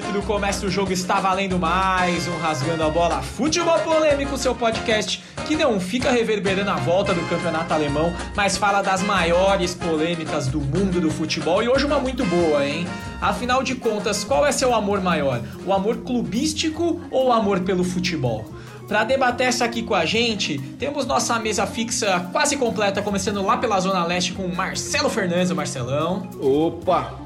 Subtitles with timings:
[0.00, 4.54] grito do começo do jogo está valendo mais um Rasgando a Bola Futebol Polêmico, seu
[4.54, 10.46] podcast que não fica reverberando a volta do campeonato alemão, mas fala das maiores polêmicas
[10.46, 12.86] do mundo do futebol e hoje uma muito boa, hein?
[13.20, 15.42] Afinal de contas, qual é seu amor maior?
[15.66, 18.46] O amor clubístico ou o amor pelo futebol?
[18.88, 23.58] Para debater essa aqui com a gente, temos nossa mesa fixa quase completa, começando lá
[23.58, 26.26] pela Zona Leste com Marcelo Fernandes, o Marcelão.
[26.40, 27.19] Opa!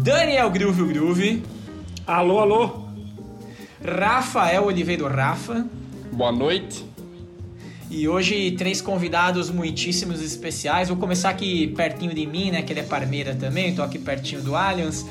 [0.00, 1.42] Daniel Groove Groove.
[2.06, 2.70] Alô, alô.
[3.84, 5.66] Rafael Oliveira Rafa.
[6.12, 6.84] Boa noite.
[7.90, 10.88] E hoje três convidados muitíssimos especiais.
[10.88, 12.62] Vou começar aqui pertinho de mim, né?
[12.62, 15.04] Que ele é Parmeira também, tô aqui pertinho do Allianz.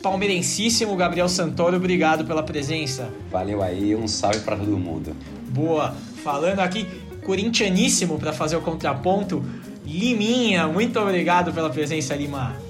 [0.00, 3.10] Palmeirencíssimo Gabriel Santoro, obrigado pela presença.
[3.32, 5.16] Valeu aí, um salve para todo mundo.
[5.48, 5.96] Boa.
[6.22, 6.86] Falando aqui,
[7.24, 9.44] corintianíssimo para fazer o contraponto,
[9.84, 12.67] Liminha, muito obrigado pela presença, Lima.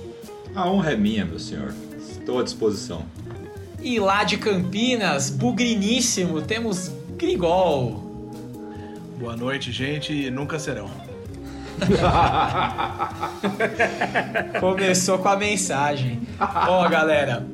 [0.58, 1.72] A honra é minha, meu senhor.
[1.96, 3.06] Estou à disposição.
[3.80, 8.32] E lá de Campinas, bugriníssimo, temos Grigol.
[9.20, 10.90] Boa noite, gente, e nunca serão.
[14.58, 16.22] Começou com a mensagem.
[16.40, 17.46] Ó, galera,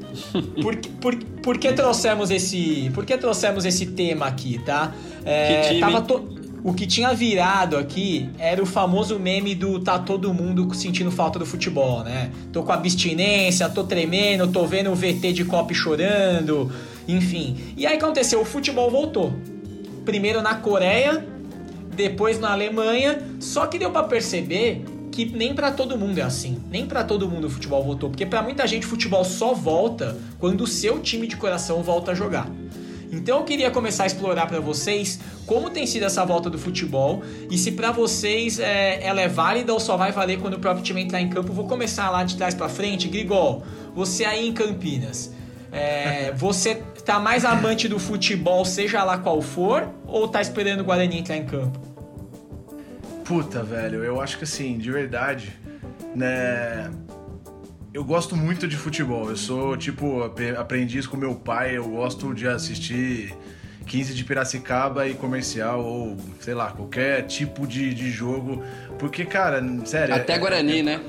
[0.62, 4.94] por, por, por que trouxemos esse, por que trouxemos esse tema aqui, tá?
[5.26, 5.80] É, que time?
[5.80, 6.33] Tava to...
[6.64, 11.38] O que tinha virado aqui era o famoso meme do tá todo mundo sentindo falta
[11.38, 12.30] do futebol, né?
[12.50, 16.72] Tô com abstinência, tô tremendo, tô vendo o VT de Copa chorando,
[17.06, 17.74] enfim.
[17.76, 19.34] E aí aconteceu, o futebol voltou.
[20.06, 21.28] Primeiro na Coreia,
[21.94, 26.58] depois na Alemanha, só que deu para perceber que nem para todo mundo é assim.
[26.70, 30.16] Nem para todo mundo o futebol voltou, porque para muita gente o futebol só volta
[30.38, 32.48] quando o seu time de coração volta a jogar.
[33.14, 37.22] Então eu queria começar a explorar para vocês como tem sido essa volta do futebol
[37.50, 40.84] e se para vocês é, ela é válida ou só vai valer quando o próprio
[40.84, 41.52] time entrar em campo.
[41.52, 43.08] Vou começar lá de trás para frente.
[43.08, 43.62] Grigol,
[43.94, 45.32] você aí em Campinas,
[45.72, 50.84] é, você tá mais amante do futebol, seja lá qual for, ou tá esperando o
[50.84, 51.78] Guarani entrar em campo?
[53.24, 55.52] Puta, velho, eu acho que assim, de verdade,
[56.14, 56.90] né
[57.94, 59.30] eu gosto muito de futebol.
[59.30, 60.24] Eu sou, tipo,
[60.58, 61.76] aprendiz com meu pai.
[61.76, 63.32] Eu gosto de assistir
[63.86, 68.64] 15 de Piracicaba e comercial, ou sei lá, qualquer tipo de, de jogo.
[68.98, 70.12] Porque, cara, sério.
[70.12, 71.00] Até é, Guarani, é, né?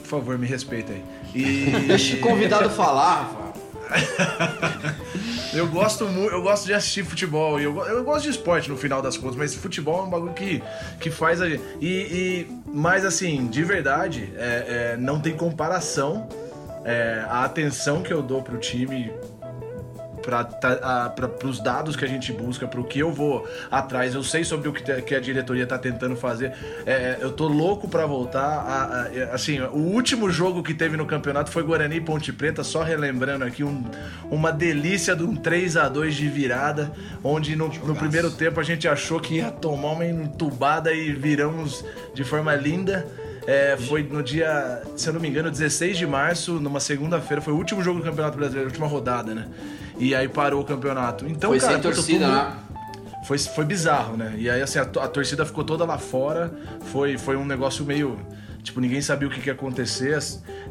[0.00, 1.02] Por favor, me respeita aí.
[1.32, 1.86] E...
[1.86, 3.43] Deixa o convidado falar, Rafa.
[5.54, 7.60] eu gosto muito, eu gosto de assistir futebol.
[7.60, 10.62] Eu, eu gosto de esporte no final das contas, mas futebol é um bagulho que,
[11.00, 11.62] que faz a gente.
[11.80, 16.28] E, e, mas assim, de verdade, é, é, não tem comparação
[16.84, 19.10] é, a atenção que eu dou pro time
[20.24, 24.14] para os dados que a gente busca, para o que eu vou atrás.
[24.14, 26.52] Eu sei sobre o que, que a diretoria está tentando fazer.
[26.86, 28.40] É, eu tô louco para voltar.
[28.40, 32.64] A, a, assim, o último jogo que teve no campeonato foi Guarani e Ponte Preta,
[32.64, 33.84] só relembrando aqui um,
[34.30, 36.92] uma delícia de um 3 a 2 de virada,
[37.22, 41.84] onde no, no primeiro tempo a gente achou que ia tomar uma entubada e viramos
[42.14, 43.06] de forma linda.
[43.46, 47.42] É, foi no dia, se eu não me engano, 16 de março, numa segunda-feira.
[47.42, 49.48] Foi o último jogo do Campeonato Brasileiro, a última rodada, né?
[49.98, 51.26] E aí parou o campeonato.
[51.26, 52.56] Então, foi cara, sem torcida, né?
[53.26, 54.34] Foi, foi bizarro, né?
[54.36, 56.52] E aí, assim, a, a, torcida ficou toda lá fora.
[56.92, 58.18] Foi, foi um negócio meio.
[58.64, 60.18] Tipo, ninguém sabia o que, que ia acontecer.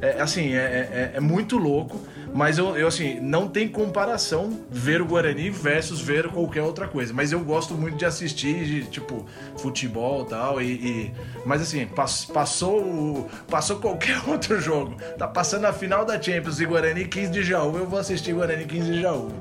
[0.02, 2.02] É, assim, é, é, é muito louco.
[2.34, 7.14] Mas eu, eu, assim, não tem comparação ver o Guarani versus ver qualquer outra coisa.
[7.14, 9.28] Mas eu gosto muito de assistir, de, tipo,
[9.58, 11.14] futebol tal, e, e
[11.46, 14.96] Mas assim, pass, passou passou qualquer outro jogo.
[15.16, 18.66] Tá passando a final da Champions e Guarani 15 de Jaú, eu vou assistir Guarani
[18.66, 19.31] 15 de Jaú.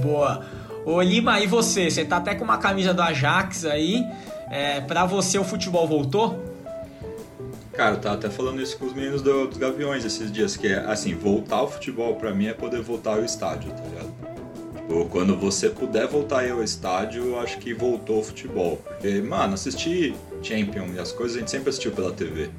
[0.00, 0.44] Boa.
[0.86, 1.90] Ô Lima, e você?
[1.90, 4.06] Você tá até com uma camisa do Ajax aí.
[4.48, 6.49] É, pra você o futebol voltou?
[7.72, 10.66] Cara, eu tava até falando isso com os meninos do, dos Gaviões esses dias, que
[10.66, 14.30] é assim, voltar ao futebol para mim é poder voltar ao estádio, tá ligado?
[14.90, 18.76] Tipo, quando você puder voltar ao estádio, eu acho que voltou o futebol.
[18.78, 22.50] Porque, mano, assistir Champion e as coisas a gente sempre assistiu pela TV.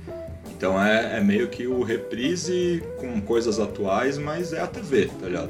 [0.49, 5.25] Então é, é meio que o reprise com coisas atuais, mas é a TV, tá
[5.25, 5.49] ligado?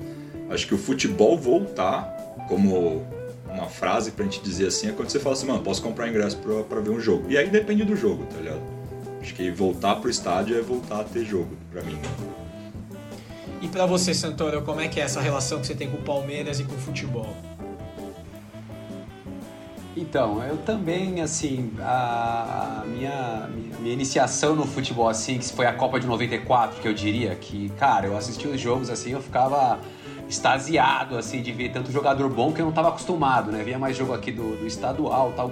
[0.49, 2.03] Acho que o futebol voltar,
[2.47, 3.05] como
[3.47, 6.37] uma frase pra gente dizer assim, é quando você fala assim, mano, posso comprar ingresso
[6.37, 7.29] pra, pra ver um jogo.
[7.29, 8.80] E aí depende do jogo, tá ligado?
[9.21, 11.97] Acho que voltar pro estádio é voltar a ter jogo, para mim.
[13.62, 16.01] E para você, Santoro, como é que é essa relação que você tem com o
[16.01, 17.35] Palmeiras e com o futebol?
[19.95, 26.00] Então, eu também, assim, a minha, minha iniciação no futebol, assim, que foi a Copa
[26.00, 29.79] de 94, que eu diria que, cara, eu assisti os jogos, assim, eu ficava
[30.27, 33.63] extasiado, assim, de ver tanto jogador bom que eu não estava acostumado, né?
[33.63, 35.51] Via mais jogo aqui do, do estadual tal.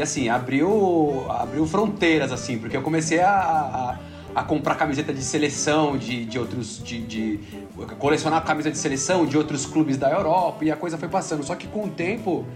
[0.00, 3.98] E assim, abriu, abriu fronteiras, assim, porque eu comecei a, a,
[4.34, 6.82] a comprar camiseta de seleção de, de outros.
[6.82, 7.40] De, de
[7.98, 11.44] colecionar camisa de seleção de outros clubes da Europa e a coisa foi passando.
[11.44, 12.46] Só que com o tempo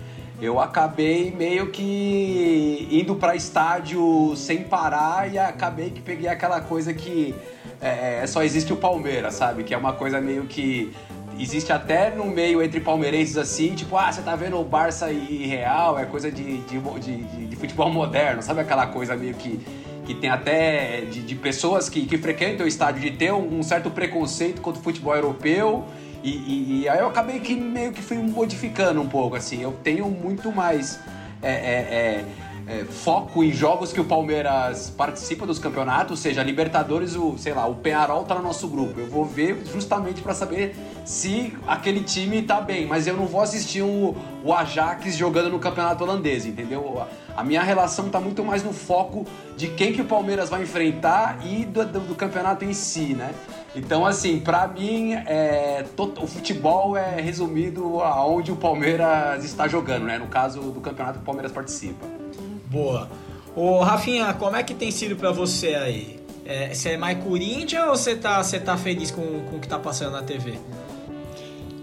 [0.41, 6.94] eu acabei meio que indo para estádio sem parar e acabei que peguei aquela coisa
[6.94, 7.35] que
[7.79, 9.64] é, é, só existe o Palmeiras, sabe?
[9.64, 10.94] Que é uma coisa meio que
[11.38, 15.46] existe até no meio entre palmeirenses assim, tipo, ah, você tá vendo o Barça e
[15.46, 19.60] Real, é coisa de, de, de, de futebol moderno, sabe aquela coisa meio que
[20.04, 23.62] que tem até de, de pessoas que, que, frequentam o estádio de ter um, um
[23.62, 25.84] certo preconceito contra o futebol europeu.
[26.22, 29.62] E, e, e, aí eu acabei que meio que fui modificando um pouco, assim.
[29.62, 31.00] Eu tenho muito mais
[31.42, 32.25] é, é, é,
[32.66, 37.66] é foco em jogos que o Palmeiras participa dos campeonatos, seja Libertadores, o, sei lá,
[37.66, 38.99] o Penarol tá no nosso grupo.
[38.99, 40.75] Eu vou ver justamente para saber
[41.05, 45.58] se aquele time tá bem, mas eu não vou assistir um, o Ajax jogando no
[45.58, 47.06] campeonato holandês, entendeu?
[47.37, 49.26] A minha relação está muito mais no foco
[49.56, 53.34] de quem que o Palmeiras vai enfrentar e do, do, do campeonato em si, né?
[53.76, 60.16] Então, assim, para mim, é, o futebol é resumido aonde o Palmeiras está jogando, né?
[60.16, 62.24] No caso do campeonato que o Palmeiras participa.
[62.75, 63.09] Boa.
[63.56, 66.21] Ô, Rafinha, como é que tem sido para você aí?
[66.44, 69.69] É, você é mais Corinthians ou você tá, você tá feliz com, com o que
[69.69, 70.59] tá passando na TV?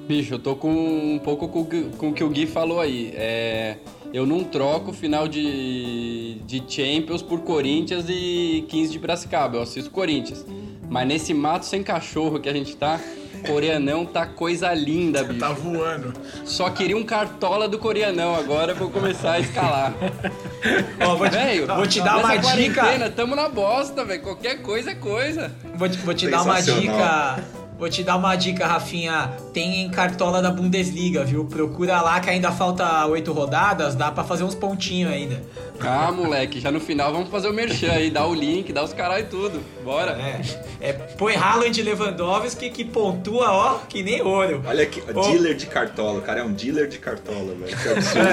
[0.08, 1.66] Bicho, eu tô com um pouco com,
[1.98, 3.12] com o que o Gui falou aí.
[3.16, 3.78] É
[4.14, 9.58] eu não troco final de, de Champions por Corinthians e 15 de Brascaba.
[9.58, 10.46] Eu assisto Corinthians.
[10.90, 13.00] Mas nesse mato sem cachorro que a gente tá,
[13.42, 15.40] coreanão tá coisa linda, bicho.
[15.40, 16.14] Tá voando.
[16.46, 19.94] Só queria um cartola do coreanão agora pra eu começar a escalar.
[21.02, 23.10] Ó, vou, te, véio, vou te dar uma dica.
[23.16, 24.22] Tamo na bosta, velho.
[24.22, 25.52] Qualquer coisa é coisa.
[25.76, 27.40] Vou te, vou te dar uma dica
[27.82, 29.32] Vou te dar uma dica, Rafinha.
[29.52, 31.46] Tem em cartola da Bundesliga, viu?
[31.46, 35.42] Procura lá que ainda falta oito rodadas, dá para fazer uns pontinhos ainda.
[35.88, 38.94] Ah, moleque, já no final vamos fazer o merchan aí, dá o link, dá os
[38.94, 39.62] caras e tudo.
[39.84, 40.12] Bora.
[40.12, 44.64] É, é põe Haaland e Lewandowski que pontua, ó, que nem ouro.
[44.66, 45.22] Olha aqui, oh.
[45.22, 46.20] dealer de cartola.
[46.20, 47.78] O cara é um dealer de cartola, velho.
[47.78, 48.28] Que absurdo.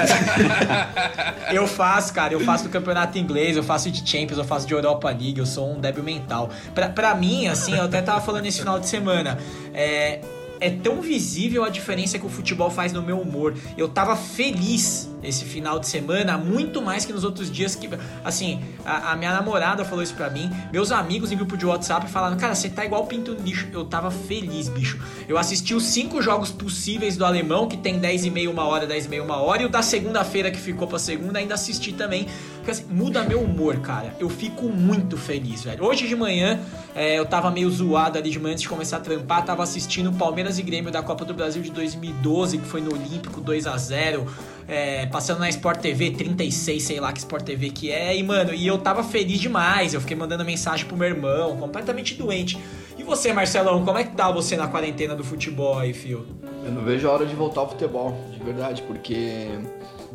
[1.49, 1.57] É.
[1.57, 4.73] eu faço, cara, eu faço do campeonato inglês, eu faço de Champions, eu faço de
[4.73, 6.49] Europa League, eu sou um débil mental.
[6.73, 9.37] Pra, pra mim, assim, eu até tava falando esse final de semana,
[9.73, 10.19] é,
[10.59, 13.55] é tão visível a diferença que o futebol faz no meu humor.
[13.77, 17.89] Eu tava feliz esse final de semana, muito mais que nos outros dias que.
[18.23, 22.09] Assim, a, a, minha namorada falou isso pra mim, meus amigos em grupo de WhatsApp
[22.09, 23.67] falaram, cara, você tá igual pinto no lixo.
[23.71, 24.99] Eu tava feliz, bicho.
[25.27, 28.85] Eu assisti os cinco jogos possíveis do alemão, que tem 10 e meia, uma hora,
[28.87, 31.93] 10 e meia, uma hora, e o da segunda-feira que ficou pra segunda, ainda assisti
[31.93, 32.27] também.
[32.69, 34.13] Porque assim, muda meu humor, cara.
[34.19, 35.83] Eu fico muito feliz, velho.
[35.83, 36.59] Hoje de manhã,
[36.93, 40.11] é, eu tava meio zoado ali de manhã antes de começar a trampar, tava assistindo
[40.13, 43.75] Palmeiras e Grêmio da Copa do Brasil de 2012, que foi no Olímpico 2 a
[43.75, 44.27] 0
[44.67, 48.15] é, passando na Sport TV 36, sei lá que Sport TV que é.
[48.15, 49.95] E, mano, e eu tava feliz demais.
[49.95, 52.55] Eu fiquei mandando mensagem pro meu irmão, completamente doente.
[52.99, 56.23] E você, Marcelão, como é que tá você na quarentena do futebol aí, fio?
[56.63, 59.47] Eu não vejo a hora de voltar ao futebol, de verdade, porque,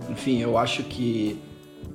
[0.09, 1.43] enfim, eu acho que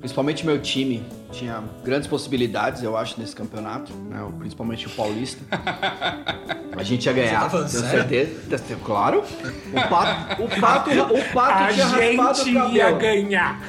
[0.00, 4.26] principalmente meu time tinha grandes possibilidades, eu acho, nesse campeonato, né?
[4.38, 5.44] principalmente o Paulista.
[6.76, 8.58] A gente ia ganhar, tenho certeza.
[8.84, 9.22] Claro.
[9.22, 12.74] O Pato, o Pato, o Pato a tinha raspado o cabelo.
[12.74, 13.60] ia ganhar.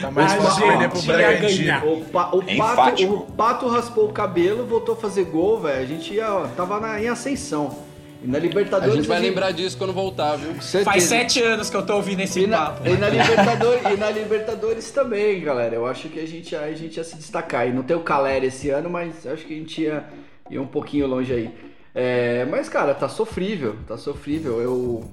[0.00, 1.92] Tá mais fácil perder pro Bragantino.
[1.92, 5.82] O, pa, o, Pato, o Pato raspou o cabelo, voltou a fazer gol, velho.
[5.82, 7.87] A gente ia, ó, tava na, em ascensão.
[8.22, 8.94] E na Libertadores.
[8.94, 9.28] A gente vai a gente...
[9.30, 10.60] lembrar disso quando voltar, viu?
[10.60, 10.84] Certeza.
[10.84, 12.82] Faz sete anos que eu tô ouvindo esse e papo.
[12.82, 15.74] Na, e, na Libertadores, e na Libertadores também, galera.
[15.74, 17.68] Eu acho que a gente, a gente ia se destacar.
[17.68, 20.04] E não tem o Caleri esse ano, mas acho que a gente ia,
[20.50, 21.50] ia um pouquinho longe aí.
[21.94, 23.76] É, mas, cara, tá sofrível.
[23.86, 24.60] Tá sofrível.
[24.60, 25.04] Eu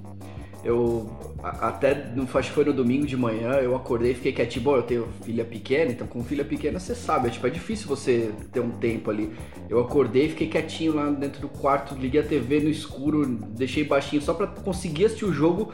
[0.66, 1.08] eu
[1.44, 4.66] até acho que foi no domingo de manhã, eu acordei e fiquei quietinho.
[4.66, 7.88] Bom, eu tenho filha pequena, então com filha pequena você sabe, é, tipo, é difícil
[7.88, 9.32] você ter um tempo ali.
[9.70, 13.84] Eu acordei e fiquei quietinho lá dentro do quarto, liguei a TV no escuro, deixei
[13.84, 15.72] baixinho só para conseguir assistir o jogo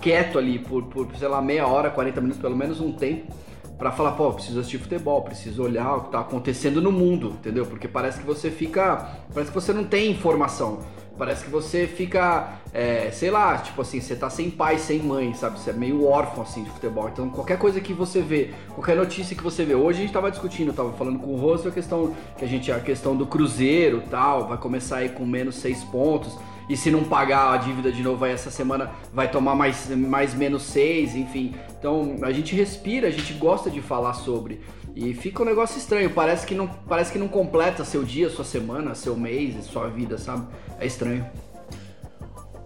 [0.00, 3.34] quieto ali por, por, sei lá, meia hora, 40 minutos, pelo menos um tempo
[3.76, 7.66] para falar, pô, preciso assistir futebol, preciso olhar o que tá acontecendo no mundo, entendeu?
[7.66, 10.80] Porque parece que você fica, parece que você não tem informação.
[11.18, 15.34] Parece que você fica, é, sei lá, tipo assim, você tá sem pai, sem mãe,
[15.34, 15.58] sabe?
[15.58, 17.08] Você é meio órfão, assim, de futebol.
[17.08, 19.74] Então, qualquer coisa que você vê, qualquer notícia que você vê.
[19.74, 22.70] Hoje a gente tava discutindo, tava falando com o Rosso a questão, que a gente,
[22.70, 26.38] a questão do Cruzeiro tal, vai começar aí com menos seis pontos.
[26.68, 30.34] E se não pagar a dívida de novo aí essa semana, vai tomar mais, mais
[30.34, 31.54] menos seis, enfim.
[31.78, 34.60] Então, a gente respira, a gente gosta de falar sobre.
[35.00, 38.44] E fica um negócio estranho, parece que não, parece que não completa seu dia, sua
[38.44, 40.48] semana, seu mês, sua vida, sabe?
[40.76, 41.24] É estranho.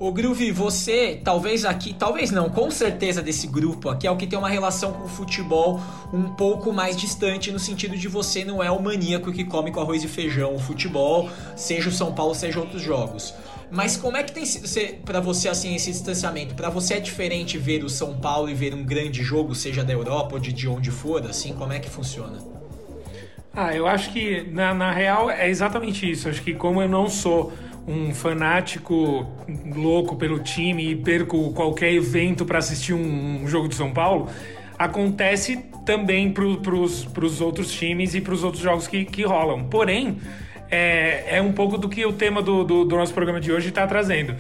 [0.00, 4.26] Ô Groove, você, talvez aqui, talvez não, com certeza desse grupo aqui é o que
[4.26, 5.78] tem uma relação com o futebol
[6.10, 9.80] um pouco mais distante, no sentido de você não é o maníaco que come com
[9.80, 13.34] arroz e feijão o futebol, seja o São Paulo, seja outros jogos.
[13.72, 14.68] Mas como é que tem sido
[15.02, 16.54] para você assim esse distanciamento?
[16.54, 19.94] Para você é diferente ver o São Paulo e ver um grande jogo, seja da
[19.94, 22.38] Europa ou de, de onde for, assim, como é que funciona?
[23.54, 26.28] Ah, eu acho que na, na real é exatamente isso.
[26.28, 27.50] Acho que como eu não sou
[27.88, 29.26] um fanático
[29.74, 34.28] louco pelo time e perco qualquer evento para assistir um, um, jogo de São Paulo,
[34.78, 39.64] acontece também para os outros times e para os outros jogos que, que rolam.
[39.64, 40.18] Porém,
[40.72, 43.68] é, é um pouco do que o tema do, do, do nosso programa de hoje
[43.68, 44.34] está trazendo.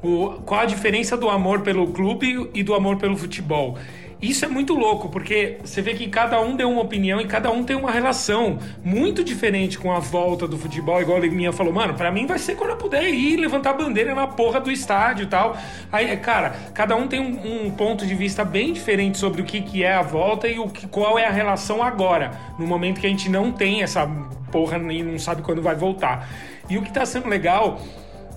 [0.00, 3.76] O, qual a diferença do amor pelo clube e do amor pelo futebol?
[4.22, 7.50] Isso é muito louco, porque você vê que cada um deu uma opinião e cada
[7.50, 11.72] um tem uma relação muito diferente com a volta do futebol, igual a Liminha falou,
[11.72, 15.24] mano, para mim vai ser quando eu puder ir levantar bandeira na porra do estádio
[15.24, 15.56] e tal.
[15.90, 19.62] Aí, cara, cada um tem um, um, ponto de vista bem diferente sobre o que,
[19.62, 23.06] que é a volta e o que, qual é a relação agora, no momento que
[23.06, 24.06] a gente não tem essa
[24.52, 26.28] porra e não sabe quando vai voltar.
[26.68, 27.80] E o que tá sendo legal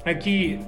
[0.05, 0.59] é que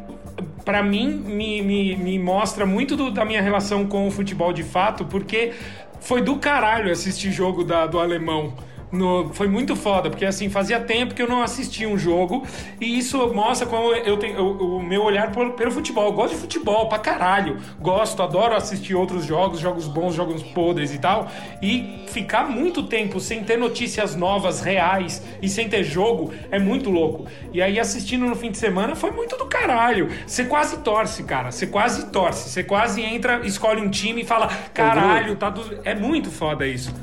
[0.63, 4.63] para mim, me, me, me mostra muito do, da minha relação com o futebol de
[4.63, 5.53] fato, porque
[5.99, 8.53] foi do caralho assistir jogo da, do alemão
[8.95, 12.45] no, foi muito foda, porque assim, fazia tempo que eu não assistia um jogo
[12.79, 16.05] e isso mostra como eu tenho o, o meu olhar pelo, pelo, futebol.
[16.05, 17.59] Eu gosto de futebol pra caralho.
[17.79, 21.29] Gosto, adoro assistir outros jogos, jogos bons, jogos podres e tal.
[21.61, 26.89] E ficar muito tempo sem ter notícias novas, reais e sem ter jogo é muito
[26.89, 27.25] louco.
[27.53, 30.09] E aí assistindo no fim de semana foi muito do caralho.
[30.25, 31.51] Você quase torce, cara.
[31.51, 32.49] Você quase torce.
[32.49, 35.79] Você quase entra, escolhe um time e fala: caralho, tá do...
[35.83, 36.93] É muito foda isso.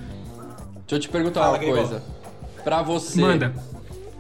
[0.93, 2.03] Deixa eu te perguntar Fala, uma coisa.
[2.63, 3.55] Pra você, Manda.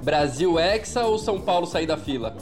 [0.00, 2.34] Brasil Hexa ou São Paulo sair da fila?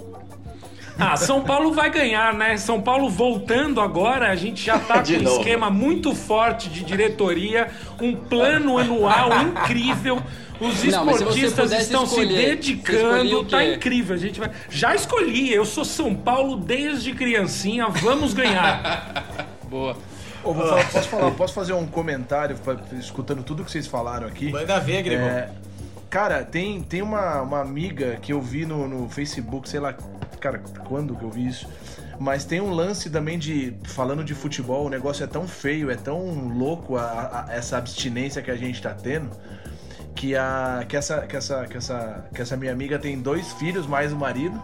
[0.97, 2.57] Ah, São Paulo vai ganhar, né?
[2.57, 7.73] São Paulo voltando agora, a gente já tá com um esquema muito forte de diretoria,
[8.01, 10.23] um plano anual incrível.
[10.61, 14.15] Os esportistas estão escolher, se dedicando, tá incrível.
[14.15, 14.53] A gente vai.
[14.69, 19.25] Já escolhi, eu sou São Paulo desde criancinha, vamos ganhar.
[19.69, 19.97] Boa.
[20.43, 22.57] Oh, falar, posso, falar, posso fazer um comentário
[22.99, 24.51] escutando tudo que vocês falaram aqui?
[24.51, 25.27] Manda ver, Gregor.
[25.27, 25.51] É,
[26.09, 29.95] cara, tem, tem uma, uma amiga que eu vi no, no Facebook, sei lá,
[30.41, 31.69] cara, quando que eu vi isso?
[32.21, 33.75] Mas tem um lance também de.
[33.85, 38.43] Falando de futebol, o negócio é tão feio, é tão louco a, a, essa abstinência
[38.43, 39.31] que a gente tá tendo.
[40.15, 43.87] Que, a, que, essa, que, essa, que, essa, que essa minha amiga tem dois filhos,
[43.87, 44.61] mais o marido.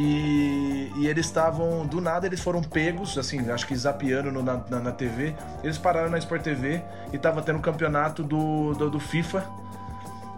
[0.00, 4.60] E, e eles estavam, do nada, eles foram pegos, assim, acho que zapeando no, na,
[4.70, 5.34] na, na, TV.
[5.60, 6.80] Eles pararam na Sport TV
[7.12, 9.44] e tava tendo um campeonato do, do, do FIFA.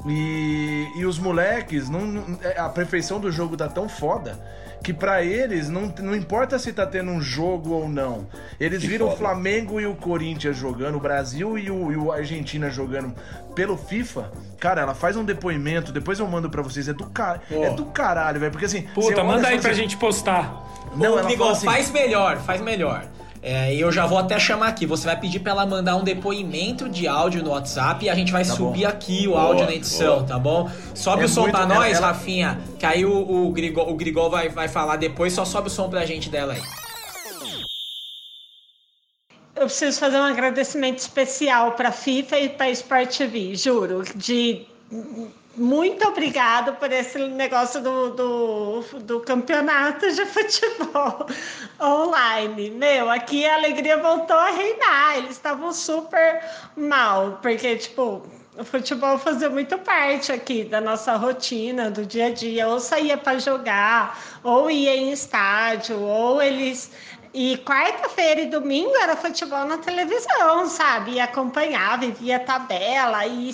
[0.06, 2.24] E, e os moleques, não,
[2.56, 4.40] a perfeição do jogo tá tão foda
[4.82, 8.26] que para eles não, não importa se tá tendo um jogo ou não.
[8.58, 9.16] Eles que viram foda.
[9.16, 13.14] o Flamengo e o Corinthians jogando, o Brasil e o, e o Argentina jogando
[13.54, 14.30] pelo FIFA.
[14.58, 16.88] Cara, ela faz um depoimento, depois eu mando para vocês.
[16.88, 17.42] É do, car...
[17.50, 18.52] é do caralho, velho.
[18.52, 18.82] Porque assim.
[18.94, 20.66] Puta, manda aí pra gente postar.
[20.96, 23.04] Não, Ô, Miguel, assim, faz melhor, faz melhor.
[23.42, 24.84] É, e eu já vou até chamar aqui.
[24.84, 28.30] Você vai pedir para ela mandar um depoimento de áudio no WhatsApp e a gente
[28.32, 28.88] vai tá subir bom.
[28.88, 30.26] aqui o boa, áudio na edição, boa.
[30.26, 30.70] tá bom?
[30.94, 32.08] Sobe é o som muito, pra nós, ela...
[32.08, 35.70] Rafinha, que aí o, o, Grigol, o Grigol vai, vai falar depois, só sobe o
[35.70, 36.62] som pra gente dela aí.
[39.56, 44.66] Eu preciso fazer um agradecimento especial para FIFA e para Sport TV, juro, de
[45.56, 51.26] muito obrigado por esse negócio do, do, do, campeonato de futebol
[51.80, 52.70] online.
[52.70, 55.18] Meu, aqui a alegria voltou a reinar.
[55.18, 56.40] Eles estavam super
[56.76, 58.22] mal, porque, tipo,
[58.56, 62.68] o futebol fazia muito parte aqui da nossa rotina, do dia a dia.
[62.68, 66.92] Ou saía para jogar, ou ia em estádio, ou eles.
[67.34, 71.14] E quarta-feira e domingo era futebol na televisão, sabe?
[71.14, 73.50] E acompanhava, e via tabela, e.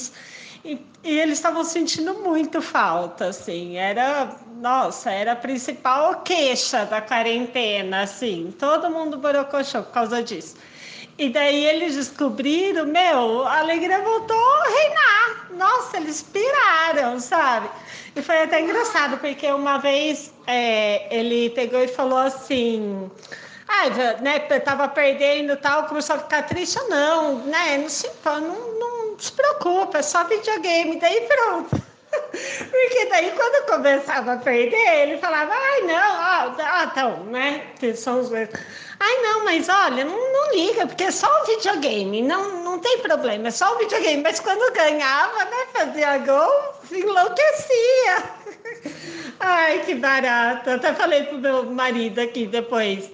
[0.67, 3.77] E, e eles estavam sentindo muito falta, assim.
[3.77, 8.53] Era, nossa, era a principal queixa da quarentena, assim.
[8.59, 10.57] Todo mundo borocochou por causa disso.
[11.17, 15.47] E daí eles descobriram, meu, a alegria voltou a reinar.
[15.53, 17.71] Nossa, eles piraram, sabe?
[18.17, 23.09] E foi até engraçado, porque uma vez é, ele pegou e falou assim.
[23.69, 26.77] Ah, né, tava perdendo tal, começou a ficar triste.
[26.89, 31.71] Não, né, não se, não, não não se preocupa, é só videogame, daí pronto.
[32.11, 37.63] Porque daí quando começava a perder, ele falava, ai não, ó, ah, então, né?
[37.95, 38.31] São os
[38.99, 42.99] Ai não, mas olha, não, não liga, porque é só o videogame, não, não tem
[43.01, 44.23] problema, é só o videogame.
[44.23, 48.25] Mas quando ganhava, né, fazia gol, enlouquecia.
[49.39, 50.71] Ai, que barato.
[50.71, 53.11] Até falei pro meu marido aqui depois.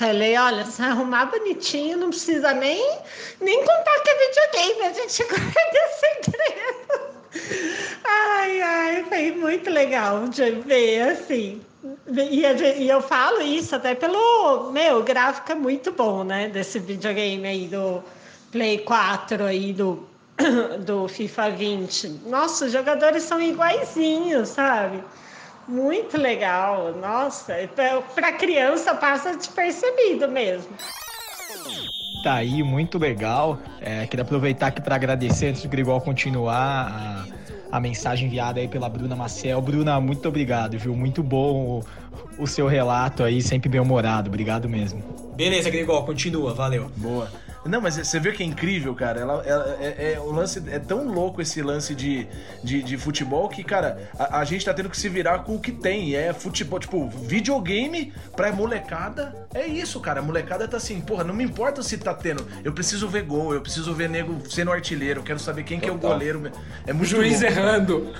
[0.00, 2.98] Falei, olha, se arrumar bonitinho, não precisa nem,
[3.38, 7.10] nem contar que é videogame, a gente guarda segredo.
[8.02, 11.60] Ai, ai, foi muito legal de ver, assim.
[12.08, 14.72] E, eu falo isso até pelo.
[14.72, 16.48] Meu, gráfico é muito bom, né?
[16.48, 18.02] Desse videogame aí do
[18.50, 20.08] Play 4 aí, do,
[20.80, 22.08] do FIFA 20.
[22.24, 25.04] Nossa, os jogadores são iguaizinhos, sabe?
[25.70, 26.92] Muito legal.
[26.96, 27.54] Nossa,
[28.14, 30.74] para criança passa despercebido mesmo.
[32.24, 33.58] Tá aí, muito legal.
[33.80, 37.26] É, queria aproveitar aqui para agradecer antes do Grigol continuar
[37.70, 39.62] a, a, mensagem enviada aí pela Bruna Maciel.
[39.62, 40.94] Bruna, muito obrigado, viu?
[40.94, 41.80] Muito bom
[42.38, 44.28] o, o seu relato aí, sempre bem humorado.
[44.28, 45.02] Obrigado mesmo.
[45.36, 46.90] Beleza, Grigol, continua, valeu.
[46.96, 47.30] Boa.
[47.64, 49.20] Não, mas você vê que é incrível, cara.
[49.20, 52.26] Ela, ela é, é, o lance é tão louco esse lance de,
[52.64, 55.60] de, de futebol que, cara, a, a, gente tá tendo que se virar com o
[55.60, 56.14] que tem.
[56.14, 59.46] É futebol, tipo, videogame pra molecada.
[59.52, 60.20] É isso, cara.
[60.20, 62.46] A molecada tá assim, porra, não me importa se tá tendo.
[62.64, 65.98] Eu preciso ver gol, eu preciso ver nego sendo artilheiro, eu quero saber quem Total.
[65.98, 66.50] que é o goleiro.
[66.86, 67.46] É muito Juiz louco.
[67.46, 68.12] errando.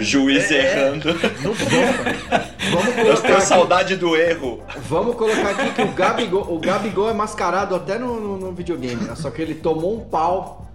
[0.00, 0.72] Juiz é, é.
[0.72, 1.14] errando.
[1.42, 1.54] Não
[2.72, 3.10] Vamos colocar.
[3.10, 4.62] Eu tenho saudade do erro.
[4.88, 8.71] Vamos colocar aqui que o Gabigol, o Gabigol é mascarado até no, no, no videogame
[8.76, 9.14] videogame, né?
[9.14, 10.66] Só que ele tomou um pau.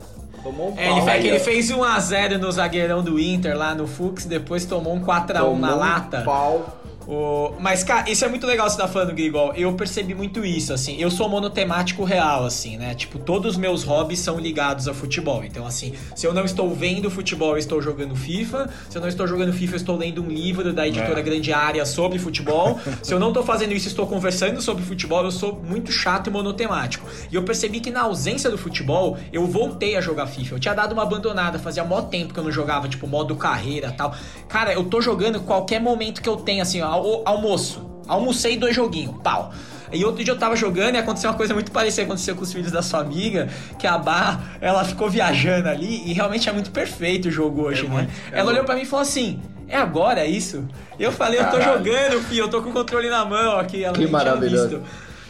[0.43, 0.97] Tomou um é, pau.
[0.99, 5.03] Ele, aí, ele fez 1x0 no zagueirão do Inter lá no Fux, depois tomou um
[5.03, 6.21] 4x1 na lata.
[6.21, 6.77] Um pau.
[7.07, 7.53] O...
[7.59, 9.53] Mas, cara, isso é muito legal você tá falando, Grigol.
[9.53, 10.97] Eu percebi muito isso, assim.
[10.99, 12.93] Eu sou monotemático real, assim, né?
[12.93, 15.43] Tipo, todos os meus hobbies são ligados a futebol.
[15.43, 18.69] Então, assim, se eu não estou vendo futebol, eu estou jogando FIFA.
[18.89, 21.23] Se eu não estou jogando FIFA, eu estou lendo um livro da editora é.
[21.23, 22.77] Grande Área sobre futebol.
[23.01, 26.29] se eu não estou fazendo isso, estou conversando sobre futebol, eu sou muito chato e
[26.29, 27.07] monotemático.
[27.31, 30.55] E eu percebi que na ausência do futebol, eu voltei a jogar FIFA.
[30.55, 33.91] Eu tinha dado uma abandonada, fazia mó tempo que eu não jogava, tipo, modo carreira
[33.91, 34.13] tal.
[34.49, 37.85] Cara, eu tô jogando qualquer momento que eu tenho, assim, ó almoço.
[38.07, 39.53] Almocei dois joguinhos, pau.
[39.91, 42.51] E outro dia eu tava jogando e aconteceu uma coisa muito parecida aconteceu com os
[42.51, 43.47] filhos da sua amiga,
[43.79, 47.85] que a Bar, ela ficou viajando ali e realmente é muito perfeito o jogo hoje,
[47.85, 47.95] é né?
[47.95, 50.67] Muito, é ela olhou para mim e falou assim: "É agora isso?"
[50.99, 53.83] Eu falei: "Eu tô jogando, filho, eu tô com o controle na mão aqui".
[53.83, 54.81] Ela que maravilhoso.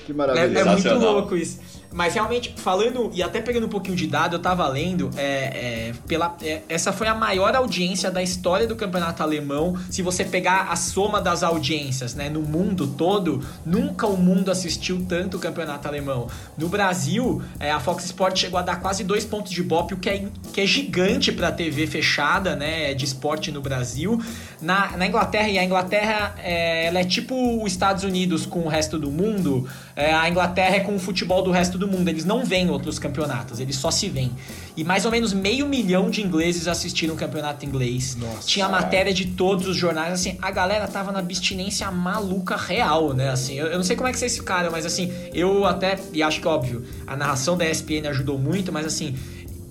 [0.06, 0.58] Que maravilhoso.
[0.58, 1.60] É, é muito louco isso.
[1.98, 5.94] Mas realmente, falando e até pegando um pouquinho de dado, eu tava lendo, é, é,
[6.08, 9.76] pela, é, essa foi a maior audiência da história do campeonato alemão.
[9.90, 15.04] Se você pegar a soma das audiências né, no mundo todo, nunca o mundo assistiu
[15.10, 16.28] tanto o campeonato alemão.
[16.56, 19.98] No Brasil, é, a Fox Sports chegou a dar quase dois pontos de bop, o
[19.98, 24.22] que é, que é gigante pra TV fechada né, de esporte no Brasil.
[24.62, 28.68] Na, na Inglaterra, e a Inglaterra é, ela é tipo os Estados Unidos com o
[28.68, 32.08] resto do mundo, é, a Inglaterra é com o futebol do resto do mundo.
[32.08, 34.32] Eles não veem outros campeonatos, eles só se veem.
[34.78, 38.16] E mais ou menos meio milhão de ingleses assistiram o campeonato inglês.
[38.16, 43.12] Nossa, Tinha matéria de todos os jornais, assim, a galera tava na abstinência maluca real,
[43.14, 43.32] né?
[43.32, 46.22] Assim, eu, eu não sei como é que vocês ficaram, mas assim, eu até, e
[46.22, 49.16] acho que óbvio, a narração da ESPN ajudou muito, mas assim,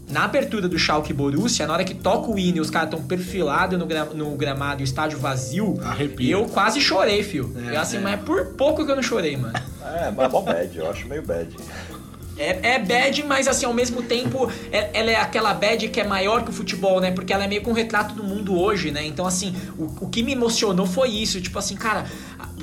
[0.09, 3.05] na abertura do Schalke Borussia, na hora que toca o hino e os caras estão
[3.05, 6.31] perfilados no, gra no gramado e o estádio vazio, Arrepio.
[6.31, 7.53] eu quase chorei, fio.
[7.57, 8.01] É, eu, assim, é.
[8.01, 9.55] mas é por pouco que eu não chorei, mano.
[9.85, 11.57] É, mas é bom bad, eu acho meio bad.
[12.39, 16.05] É, é bad, mas assim, ao mesmo tempo, é, ela é aquela bad que é
[16.05, 17.11] maior que o futebol, né?
[17.11, 19.05] Porque ela é meio com um retrato do mundo hoje, né?
[19.07, 21.41] Então, assim, o, o que me emocionou foi isso.
[21.41, 22.05] Tipo assim, cara,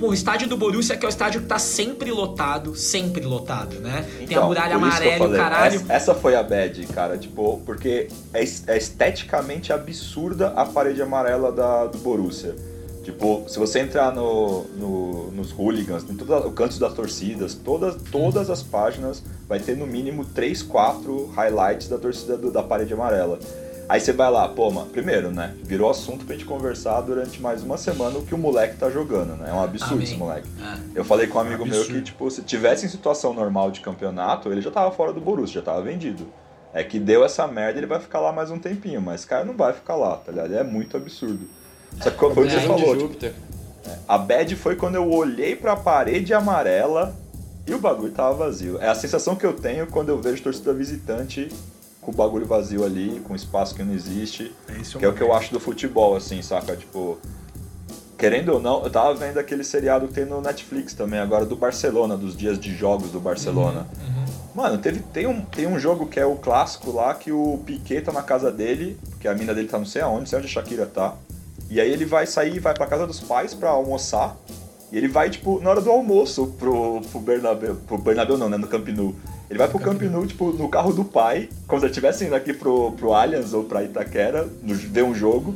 [0.08, 4.06] o estádio do Borussia que é o estádio que tá sempre lotado, sempre lotado, né?
[4.16, 5.76] Então, Tem a muralha amarela e o caralho.
[5.76, 11.52] Essa, essa, foi a bad, cara, tipo, porque é, é esteticamente absurda a parede amarela
[11.52, 12.56] da, do Borussia.
[13.04, 17.98] Tipo, se você entrar no, no, nos hooligans, em todos os cantos das torcidas, todas,
[18.10, 22.94] todas as páginas vai ter no mínimo 3, 4 highlights da torcida do, da parede
[22.94, 23.40] amarela.
[23.88, 25.54] Aí você vai lá, pô, mano, primeiro, né?
[25.64, 29.36] Virou assunto pra gente conversar durante mais uma semana o que o moleque tá jogando,
[29.36, 29.50] né?
[29.50, 30.06] É um absurdo Amém.
[30.06, 30.48] esse moleque.
[30.62, 31.00] É.
[31.00, 33.82] Eu falei com um amigo é meu que, tipo, se tivesse em situação normal de
[33.82, 36.26] campeonato, ele já tava fora do Borussia, já tava vendido.
[36.74, 39.46] É que deu essa merda, ele vai ficar lá mais um tempinho, mas esse cara
[39.46, 40.56] não vai ficar lá, tá ligado?
[40.56, 41.48] É muito absurdo.
[42.02, 43.34] Só que como você falou, tipo,
[44.08, 47.16] a bad foi quando eu olhei pra parede amarela
[47.68, 48.80] e o bagulho tava vazio.
[48.82, 51.50] É a sensação que eu tenho quando eu vejo torcida visitante
[52.04, 54.54] com o bagulho vazio ali, com espaço que não existe.
[54.68, 56.76] É que é o que eu acho do futebol, assim, saca?
[56.76, 57.18] Tipo,
[58.18, 61.56] querendo ou não, eu tava vendo aquele seriado que tem no Netflix também, agora do
[61.56, 63.88] Barcelona, dos dias de jogos do Barcelona.
[64.00, 64.26] Uhum, uhum.
[64.56, 68.02] Mano, teve, tem, um, tem um jogo que é o clássico lá, que o Piquet
[68.02, 70.48] tá na casa dele, que a mina dele tá não sei aonde, não sei onde
[70.48, 71.16] a Shakira tá.
[71.70, 74.38] E aí ele vai sair, vai pra casa dos pais pra almoçar.
[74.94, 77.76] E ele vai, tipo, na hora do almoço pro, pro Bernabéu.
[77.88, 78.58] Pro Bernabéu não, né?
[78.58, 79.16] No Camp Nou.
[79.50, 82.36] Ele vai pro Camp Nou, tipo, no carro do pai, como se ele estivesse indo
[82.36, 85.56] aqui pro, pro Allianz ou pra Itaquera, ver um jogo.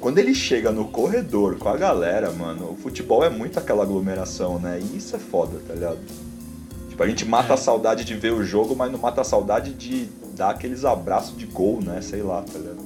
[0.00, 4.58] quando ele chega no corredor com a galera, mano, o futebol é muito aquela aglomeração,
[4.58, 4.80] né?
[4.82, 5.98] E isso é foda, tá ligado?
[6.88, 9.72] Tipo, a gente mata a saudade de ver o jogo, mas não mata a saudade
[9.74, 12.00] de dar aqueles abraços de gol, né?
[12.02, 12.78] Sei lá, tá ligado?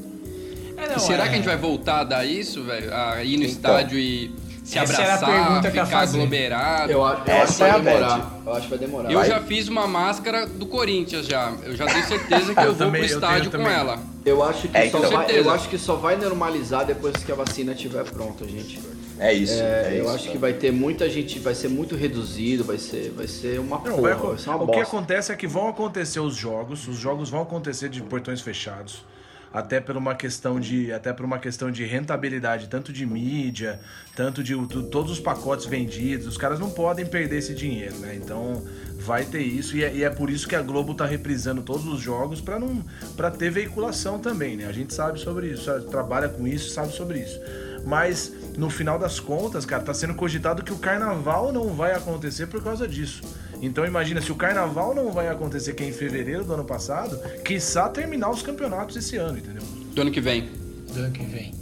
[0.77, 2.95] É, não, será é- que a gente vai voltar a dar isso, velho?
[2.95, 3.55] A ir no Então.
[3.55, 4.31] estádio e
[4.71, 6.17] se Essa era a abraçar, que eu ficar fazer.
[6.19, 6.93] aglomerado?
[6.93, 8.41] Eu, eu acho que é vai demorar.
[8.47, 9.11] Eu acho que vai demorar.
[9.13, 9.29] Eu Vai.
[9.29, 11.53] já fiz uma máscara do Corinthians já.
[11.65, 13.73] Eu já tenho certeza que eu, Eu vou também, pro eu estádio com também.
[13.73, 13.99] ela.
[14.25, 15.11] Eu acho que É, só então.
[15.11, 15.49] vai, Certeza.
[15.49, 18.81] eu acho que só vai normalizar depois que a vacina estiver pronta, gente.
[19.19, 19.55] É isso.
[19.55, 19.57] É,
[19.95, 23.11] É, eu isso, acho que vai ter muita gente, vai ser muito reduzido, vai ser,
[23.17, 24.83] vai ser uma Não, porra, vai vai, ser uma o que bosta.
[24.83, 29.05] acontece é que vão acontecer os jogos, os jogos vão acontecer de portões fechados,
[29.53, 33.81] até por uma questão de, até por uma questão de rentabilidade, tanto de mídia,
[34.15, 38.15] tanto de tu- todos os pacotes vendidos, os caras não podem perder esse dinheiro, né?
[38.15, 38.63] Então
[38.99, 41.87] vai ter isso e é, e é por isso que a Globo tá reprisando todos
[41.87, 42.85] os jogos para não
[43.17, 44.67] para ter veiculação também, né?
[44.67, 47.41] A gente sabe sobre isso, trabalha com isso, sabe sobre isso.
[47.85, 52.47] Mas no final das contas, cara, tá sendo cogitado que o carnaval não vai acontecer
[52.47, 53.23] por causa disso.
[53.63, 57.19] Então imagina, se o carnaval não vai acontecer que é em fevereiro do ano passado,
[57.45, 59.63] quiçá terminar os campeonatos esse ano, entendeu?
[59.95, 60.49] Do ano que vem.
[60.93, 61.55] Do ano que vem.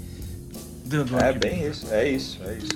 [0.85, 2.69] Do- do É que bem isso, é isso, é isso.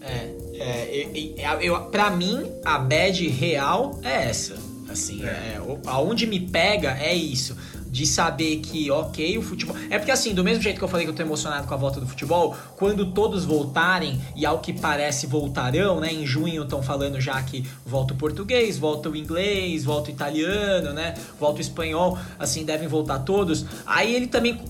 [0.00, 4.56] É, é eu, eu, eu- pra mim, a bad real é essa.
[4.88, 5.58] Assim, é.
[5.60, 7.56] o- aonde me pega é isso.
[7.94, 9.76] De saber que, ok, o futebol.
[9.88, 11.76] É porque, assim, do mesmo jeito que eu falei que eu tô emocionado com a
[11.76, 16.12] volta do futebol, quando todos voltarem, e ao que parece voltarão, né?
[16.12, 20.92] Em junho estão falando já que volta o português, volta o inglês, volta o italiano,
[20.92, 21.14] né?
[21.38, 23.64] Volta o espanhol, assim, devem voltar todos.
[23.86, 24.60] Aí ele também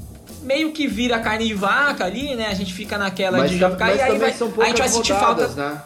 [0.42, 2.48] meio que vira carne de vaca ali, né?
[2.48, 3.96] A gente fica naquela Mas, de já ficar.
[3.96, 5.48] E aí vai, a gente vai sentir falta.
[5.48, 5.82] né?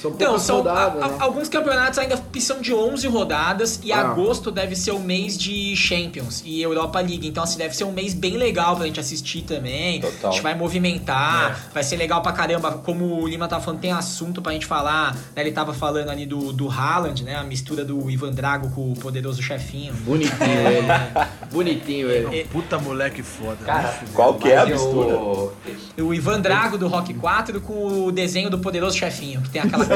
[0.00, 1.16] São Então, poucas são rodadas, a- né?
[1.18, 4.00] alguns campeonatos ainda são de 11 rodadas e Ah.
[4.00, 7.26] agosto deve ser o mês de Champions e Europa League.
[7.26, 10.00] Então, assim, deve ser um mês bem legal pra gente assistir também.
[10.00, 10.30] Total.
[10.30, 12.72] A gente vai movimentar, vai ser legal pra caramba.
[12.84, 15.14] Como o Lima tava falando, tem assunto pra gente falar.
[15.14, 15.42] né?
[15.42, 17.34] Ele tava falando ali do, do Haaland, né?
[17.36, 19.92] A mistura do Ivan Drago com o poderoso chefinho.
[19.94, 20.86] Bonitinho ele.
[21.50, 22.44] Bonitinho ele.
[22.52, 23.56] Puta moleque foda.
[23.64, 23.98] Cara, né?
[24.14, 25.10] Qual que é a mistura?
[25.10, 29.62] eu- O Ivan Drago do Rock 4 com o desenho do poderoso chefinho, que tem
[29.62, 29.87] aquela.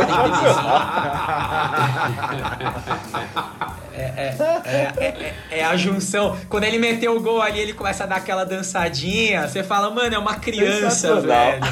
[3.94, 6.36] É, é, é, é, a junção.
[6.48, 9.46] Quando ele meteu o gol ali, ele começa a dar aquela dançadinha.
[9.46, 11.62] Você fala, mano, é uma criança, velho.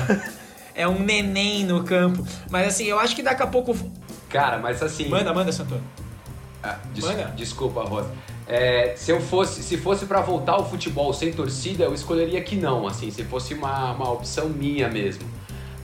[0.74, 2.24] É um neném no campo.
[2.50, 3.76] Mas assim, eu acho que daqui a pouco.
[4.28, 5.08] Cara, mas assim.
[5.08, 5.82] Manda, manda, Santoro.
[6.62, 7.32] Ah, des- Manda.
[7.36, 8.10] Desculpa, Rosa.
[8.46, 12.56] É, se eu fosse, se fosse para voltar ao futebol sem torcida, eu escolheria que
[12.56, 15.22] não, assim, se fosse uma, uma opção minha mesmo.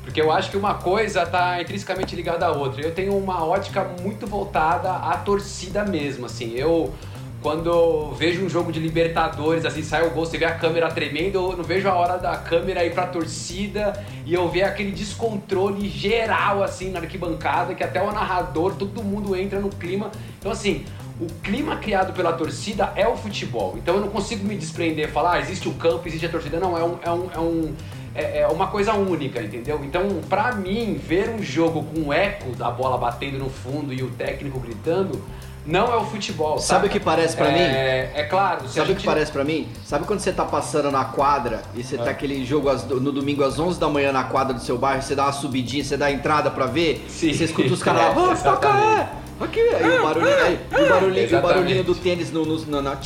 [0.06, 2.80] Porque eu acho que uma coisa tá intrinsecamente ligada à outra.
[2.80, 6.54] Eu tenho uma ótica muito voltada à torcida mesmo, assim.
[6.54, 6.94] Eu
[7.42, 11.38] quando vejo um jogo de Libertadores, assim, sai o gol, você vê a câmera tremendo,
[11.38, 15.88] eu não vejo a hora da câmera ir pra torcida e eu ver aquele descontrole
[15.88, 20.10] geral, assim, na arquibancada, que até o narrador, todo mundo entra no clima.
[20.38, 20.84] Então, assim,
[21.20, 23.74] o clima criado pela torcida é o futebol.
[23.76, 26.60] Então eu não consigo me desprender, falar, ah, existe o campo, existe a torcida.
[26.60, 26.98] Não, é um.
[27.02, 27.74] É um, é um
[28.16, 29.80] é é uma coisa única, entendeu?
[29.84, 34.02] Então, pra mim, ver um jogo com o eco da bola batendo no fundo e
[34.02, 35.22] o técnico gritando,
[35.64, 36.58] não é o futebol.
[36.58, 36.86] Sabe saca?
[36.86, 38.10] o que parece pra é, mim?
[38.20, 38.68] É claro.
[38.68, 39.68] Sabe o que parece pra mim?
[39.84, 43.42] Sabe quando você tá passando na quadra e você tá aquele jogo às- no domingo
[43.42, 46.06] às 11 da manhã na quadra do seu bairro, você dá uma subidinha, você dá
[46.06, 47.28] a entrada pra ver, Sim.
[47.30, 48.86] e você escuta os caras lá, É, "Ô, exatamente.
[48.86, 52.56] Pacaé!" Aqui, aí o barulhinho, aí, e o barulhinho, o barulhinho do tênis no, no,
[52.58, 52.96] no, na-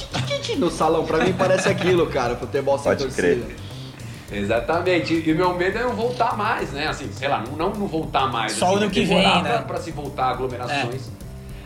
[0.58, 1.04] no salão.
[1.04, 3.22] Pra mim parece aquilo, cara, futebol sem Pode torcida.
[3.22, 3.56] crer.
[4.32, 5.22] Exatamente.
[5.26, 6.86] E o meu medo é não voltar mais, né?
[6.86, 8.52] Assim, sei lá, não, não, não voltar mais.
[8.52, 9.64] Só assim, ano que vem, pra, né?
[9.66, 11.10] Pra se voltar a aglomerações.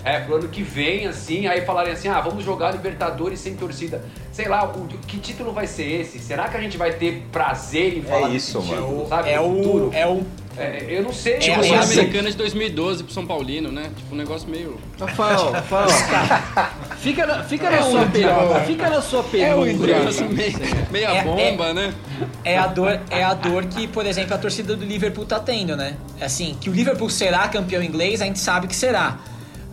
[0.03, 0.21] É.
[0.21, 4.05] pro ano que vem, assim, aí falarem assim, ah, vamos jogar Libertadores sem torcida.
[4.33, 6.19] Sei lá, o, que título vai ser esse?
[6.19, 8.83] Será que a gente vai ter prazer em falar desse isso, mano.
[8.83, 9.31] título, sabe?
[9.31, 9.55] É o.
[9.55, 9.91] futuro?
[9.95, 10.23] É o.
[10.57, 11.39] É, eu não sei.
[11.39, 11.83] Tipo, é Tipo.
[11.85, 13.91] Sul-Americana de 2012 pro São Paulino, né?
[13.97, 14.79] Tipo, um negócio meio.
[14.99, 15.89] Rafael, Rafael,
[17.05, 19.87] fica na, fica na sua pergunta, fica na sua É um pergunta.
[19.87, 20.53] negócio meio,
[20.91, 21.95] meia É- bomba, né?
[22.43, 25.77] É a, dor, é a dor que, por exemplo, a torcida do Liverpool tá tendo,
[25.77, 25.95] né?
[26.21, 29.19] Assim, que o Liverpool será campeão inglês, a gente sabe que será.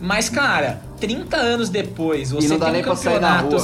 [0.00, 3.56] Mas, cara, 30 anos depois, você não dá tem nem um campeonato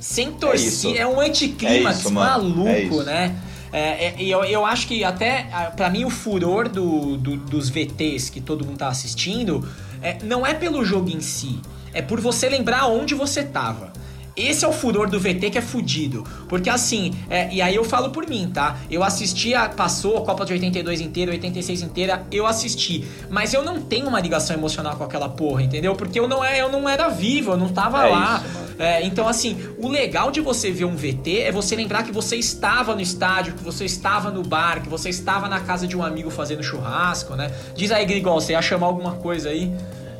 [0.00, 0.96] sem torcida, isso.
[0.96, 3.36] é, um anticlímax É isso, maluco, É né?
[3.70, 7.68] É, é, e eu, eu acho que até, pra mim, o furor do, do- dos
[7.68, 9.68] VTs que todo mundo tá assistindo
[10.00, 11.60] é, não é pelo jogo em si,
[11.98, 13.92] é por você lembrar onde você tava.
[14.36, 16.22] esse é o furor do VT que é fudido.
[16.48, 18.76] Porque assim, é, e aí eu falo por mim, tá?
[18.88, 23.04] Eu assisti, a, passou a Copa de 82 inteira, 86 inteira, eu assisti.
[23.28, 25.96] Mas eu não tenho uma ligação emocional com aquela porra, entendeu?
[25.96, 28.44] Porque eu não, é, eu não era vivo, eu não tava É lá.
[28.44, 32.12] isso, É, então, assim, o legal de você ver um VT é você lembrar que
[32.12, 35.96] você estava no estádio, que você estava no bar, que você estava na casa de
[35.96, 37.50] um amigo fazendo churrasco, né?
[37.74, 39.72] Diz aí, Grigol, você ia chamar alguma coisa aí?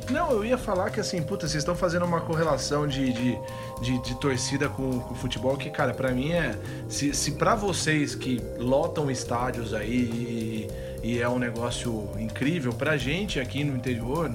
[0.09, 3.37] Não, eu ia falar que assim, puta, vocês estão fazendo uma correlação de, de,
[3.81, 6.57] de, de torcida com, com futebol que, cara, pra mim é.
[6.87, 10.67] Se, se pra vocês que lotam estádios aí
[11.03, 14.31] e, e é um negócio incrível, pra gente aqui no interior,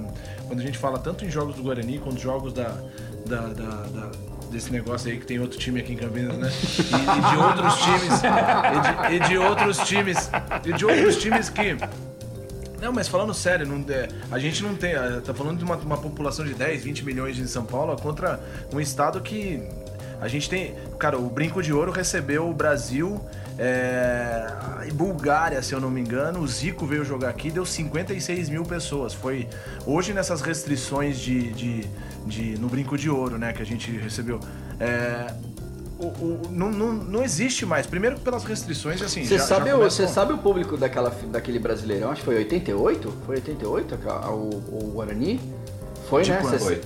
[0.46, 2.76] quando a gente fala tanto em jogos do Guarani quanto jogos da,
[3.26, 4.10] da, da- da-
[4.50, 6.48] desse negócio aí que tem outro time aqui em Campinas, né?
[6.52, 8.20] E, e de outros times.
[8.22, 10.30] E de, e de outros times.
[10.64, 11.76] E de outros times que.
[12.80, 14.92] Não, mas falando sério, não, é, a gente não tem.
[14.92, 18.40] é, Tá falando de uma, uma população de 10, 20 milhões em São Paulo contra
[18.72, 19.62] um estado que.
[20.20, 20.74] A gente tem.
[20.98, 23.20] Cara, o Brinco de Ouro recebeu o Brasil
[23.58, 24.46] é,
[24.86, 26.40] e Bulgária, se eu não me engano.
[26.40, 29.12] O Zico veio jogar aqui, deu 56 mil pessoas.
[29.12, 29.48] Foi
[29.86, 31.88] hoje nessas restrições de, de,
[32.26, 34.40] de- no Brinco de Ouro, né, que a gente recebeu.
[34.80, 35.26] É,
[35.98, 37.86] o- o- não, não, não existe mais.
[37.86, 39.24] Primeiro pelas restrições, assim.
[39.24, 42.10] Você já- sabe, já o, você com- sabe o público daquela, daquele brasileirão?
[42.10, 43.12] Acho que foi 88?
[43.26, 45.40] Foi 88 a- o, o Guarani?
[46.08, 46.42] Foi, De né?
[46.50, 46.80] Cê- Foi.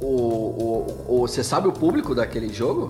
[0.00, 2.88] O, o, o, você sabe o público daquele jogo?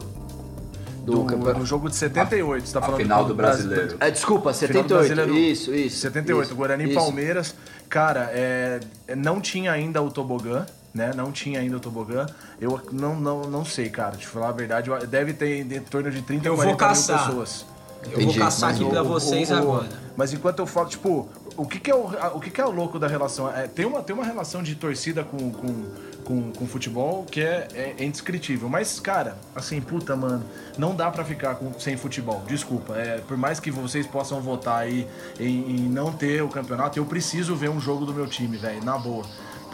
[1.04, 3.96] Do, campeonato- do jogo de 78, você tá A falando final do do brasileiro.
[4.00, 5.14] É, desculpa, Final do 78.
[5.14, 5.98] Brasileiro- Isso, isso.
[6.00, 6.94] 78, isso, Guarani e isso.
[6.96, 7.54] Palmeiras.
[7.88, 8.80] Cara, é,
[9.16, 11.12] não tinha ainda o tobogã, né?
[11.14, 12.26] Não tinha ainda o tobogã.
[12.60, 14.16] Eu não, não, não sei, cara.
[14.16, 16.88] Te falar a verdade, eu- deve ter em torno de 30 Eu vou 40 mil
[16.94, 17.26] caçar.
[17.26, 17.66] pessoas.
[18.04, 19.88] Eu Entendi, vou caçar aqui pra vocês o- o- agora.
[20.16, 22.64] Mas enquanto eu falo, tipo, o que, que é o, a- o que, que é
[22.64, 23.50] o louco da relação?
[23.54, 25.84] É, tem, uma, tem uma relação de torcida com, com,
[26.24, 28.68] com, com futebol que é, é, é indescritível.
[28.68, 30.44] Mas, cara, assim, puta, mano,
[30.78, 32.42] não dá pra ficar com- sem futebol.
[32.46, 32.94] Desculpa.
[32.96, 35.06] É, por mais que vocês possam votar aí
[35.40, 38.84] em, em não ter o campeonato, eu preciso ver um jogo do meu time, velho,
[38.84, 39.24] na boa.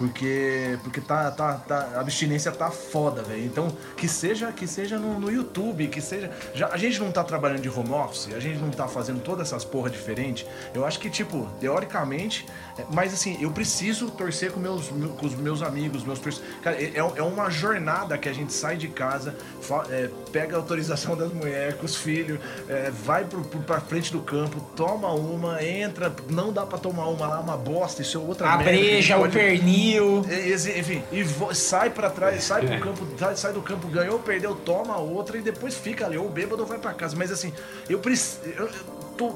[0.07, 3.45] Porque, porque tá, tá, tá, a abstinência tá foda, velho.
[3.45, 6.29] Então, que seja, que seja no, no YouTube, que seja.
[6.53, 9.47] Já, a gente não tá trabalhando de home office, a gente não tá fazendo todas
[9.47, 10.45] essas porra diferente.
[10.75, 12.45] Eu acho que, tipo, teoricamente.
[12.77, 16.19] é, Mas assim, eu preciso torcer com, meus, meu- com os meus amigos, meus
[16.63, 20.59] Cara, é, é uma jornada que a gente sai de casa, fa- é, pega a
[20.59, 25.13] autorização das mulheres, com os filhos, é, vai pro, pro, pra frente do campo, toma
[25.13, 28.73] uma, entra, não dá pra tomar uma lá, uma bosta, isso é outra A merda
[28.73, 29.92] que gente breja, o pernil.
[29.99, 31.25] É, exe- Enfim, e
[31.55, 35.75] sai pra trás, sai pro campo, sai, do campo, ganhou, perdeu, toma outra e depois
[35.75, 37.15] fica ali, ou bêbado ou vai pra casa.
[37.17, 37.53] Mas assim,
[37.89, 38.41] eu preciso.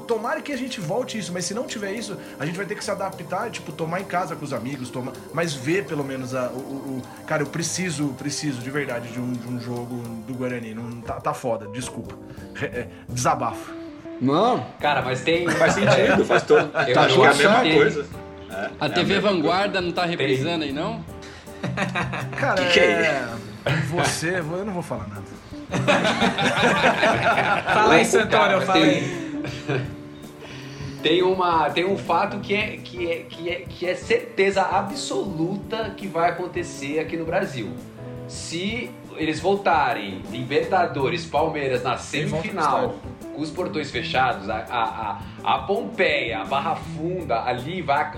[0.07, 2.75] Tomara que a gente volte isso, mas se não tiver isso, a gente vai ter
[2.75, 6.35] que se adaptar, tipo, tomar em casa com os amigos, tomar, mas ver pelo menos
[6.35, 9.95] a, o, o- Cara, eu preciso, preciso de verdade de um, de um jogo
[10.27, 10.73] do Guarani.
[10.73, 12.15] Não, tá, tá foda, desculpa.
[12.61, 13.71] É, desabafo.
[14.19, 15.47] Não, Cara, mas tem.
[15.47, 16.71] Faz sentido, faz todo.
[16.87, 18.05] Eu Tá acho que é a mesma coisa.
[18.49, 21.03] É, A é TV mesma Vanguarda não tá reprisando aí, não?
[22.37, 23.27] Cara, Que que é
[23.65, 23.71] é.
[23.89, 25.23] Você, eu não vou falar nada.
[27.73, 29.27] Fala aí, Santoro, fala tem- aí.
[31.03, 35.91] Tem, uma, tem um fato que é, que, é, que, é, que é certeza absoluta
[35.95, 37.69] que vai acontecer aqui no Brasil.
[38.27, 42.95] Se eles voltarem, Libertadores, Palmeiras na semifinal,
[43.33, 48.11] com os portões fechados, a, a, a, a Pompeia, a Barra Funda, ali vai.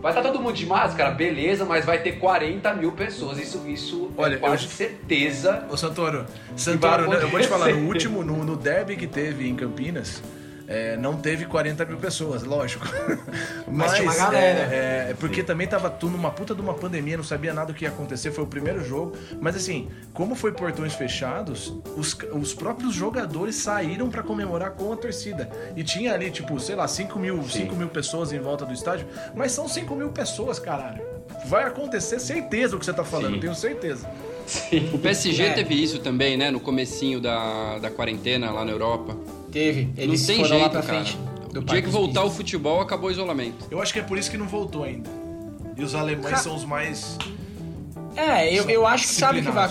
[0.00, 3.38] Vai estar todo mundo de máscara, beleza, mas vai ter 40 mil pessoas.
[3.38, 5.66] Isso, isso Olha, é quase eu- certeza.
[5.70, 9.54] Ô Santoro, Santoro, eu vou te falar, no último, no, no derby que teve em
[9.56, 10.22] Campinas,
[10.66, 12.86] é, não teve 40 mil pessoas, lógico.
[13.68, 14.74] Mas, tinha uma galera.
[14.74, 17.74] É, é, porque também tava tudo numa puta de uma pandemia, não sabia nada o
[17.74, 19.16] que ia acontecer, foi o primeiro jogo.
[19.40, 24.96] Mas assim, como foi portões fechados, os, os próprios jogadores saíram pra comemorar com a
[24.96, 25.50] torcida.
[25.76, 29.06] E tinha ali, tipo, sei lá, 5 mil, 5 mil pessoas em volta do estádio.
[29.34, 31.02] Mas são 5 mil pessoas, caralho.
[31.46, 33.40] Vai acontecer certeza o que você tá falando, Sim.
[33.40, 34.08] tenho certeza.
[34.92, 35.52] O PSG É.
[35.54, 36.50] teve isso também, né?
[36.50, 39.16] No comecinho da, da quarentena lá na Europa.
[39.54, 39.88] Teve.
[39.96, 41.04] Eles não tem foram jeito, lá pra cara.
[41.04, 42.36] frente do o dia Parque que voltar o Príncipes.
[42.36, 43.66] futebol, acabou o isolamento.
[43.70, 45.08] Eu acho que é por isso que não voltou ainda.
[45.76, 47.16] E os alemães Ca- são os mais.
[48.16, 49.70] É, eu, eu acho que sabe o que vai.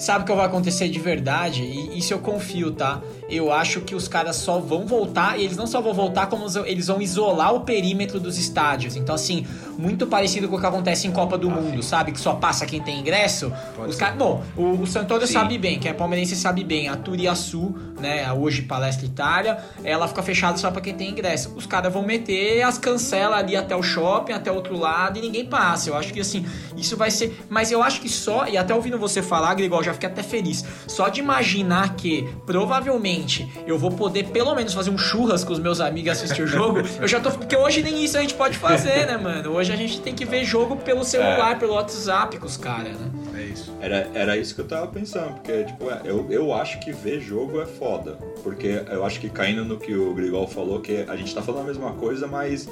[0.00, 1.62] Sabe o que vai acontecer de verdade?
[1.62, 3.02] E isso eu confio, tá?
[3.28, 6.46] Eu acho que os caras só vão voltar, e eles não só vão voltar, como
[6.64, 8.96] eles vão isolar o perímetro dos estádios.
[8.96, 12.12] Então, assim, muito parecido com o que acontece em Copa do Mundo, sabe?
[12.12, 13.52] Que só passa quem tem ingresso.
[13.76, 14.16] Pode os caras.
[14.16, 15.34] Bom, o, o Santoro Sim.
[15.34, 16.88] sabe bem, que é palmeirense sabe bem.
[16.88, 18.24] A Turiaçu, né?
[18.24, 21.52] A hoje Palestra Itália, ela fica fechada só pra quem tem ingresso.
[21.54, 25.22] Os caras vão meter as cancelas ali até o shopping, até o outro lado, e
[25.22, 25.90] ninguém passa.
[25.90, 27.44] Eu acho que assim, isso vai ser.
[27.50, 30.22] Mas eu acho que só, e até ouvindo você falar, Grigol, já já fiquei até
[30.22, 30.64] feliz.
[30.86, 35.58] Só de imaginar que provavelmente eu vou poder pelo menos fazer um churras com os
[35.58, 37.30] meus amigos e assistir o jogo, eu já tô.
[37.30, 39.50] Porque hoje nem isso a gente pode fazer, né, mano?
[39.52, 43.10] Hoje a gente tem que ver jogo pelo celular, pelo WhatsApp com os caras, né?
[43.34, 43.72] É isso.
[43.80, 47.20] Era, era isso que eu tava pensando, porque, tipo, é, eu, eu acho que ver
[47.20, 48.18] jogo é foda.
[48.42, 51.62] Porque eu acho que caindo no que o Grigol falou, que a gente tá falando
[51.62, 52.68] a mesma coisa, mas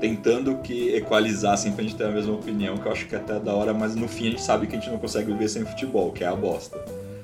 [0.00, 3.18] tentando que equalizar assim pra gente ter a mesma opinião, que eu acho que é
[3.18, 5.48] até da hora, mas no fim a gente sabe que a gente não consegue viver
[5.48, 6.78] sem futebol, que é a bosta.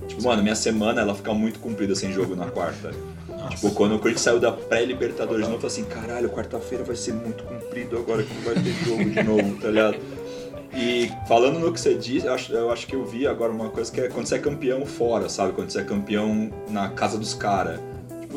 [0.07, 2.91] Tipo, mano, minha semana ela fica muito comprida sem jogo na quarta.
[3.51, 7.45] Tipo, quando o Corinthians saiu da pré-Libertadores, não falei assim, caralho, quarta-feira vai ser muito
[7.45, 9.97] comprido agora que não vai ter jogo de novo, tá ligado?
[10.77, 13.69] E falando no que você disse, eu acho, eu acho que eu vi agora uma
[13.69, 15.53] coisa que é quando você é campeão fora, sabe?
[15.53, 17.79] Quando você é campeão na casa dos caras.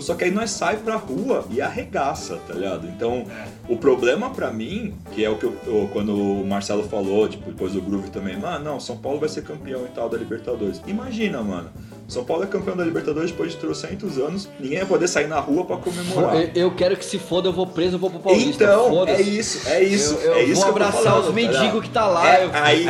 [0.01, 2.87] Só que aí nós sai pra rua e arregaça, tá ligado?
[2.87, 3.25] Então,
[3.67, 7.49] o problema pra mim, que é o que eu, eu- quando o Marcelo falou, tipo,
[7.51, 10.81] depois do Groove também, mano, não, São Paulo vai ser campeão e tal da Libertadores.
[10.87, 11.69] Imagina, mano.
[12.07, 15.39] São Paulo é campeão da Libertadores depois de 300 anos, ninguém vai poder sair na
[15.41, 16.35] rua pra comemorar.
[16.37, 18.63] Eu, eu quero que se foda, eu vou preso, eu vou pro Paulista.
[18.63, 21.19] Então, é isso, é isso, Eu- eu é isso vou que eu tô abraçar falando,
[21.23, 22.85] os tá mendigos que tá lá, É, aí,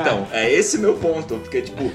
[0.00, 1.92] então, é esse meu ponto, porque tipo,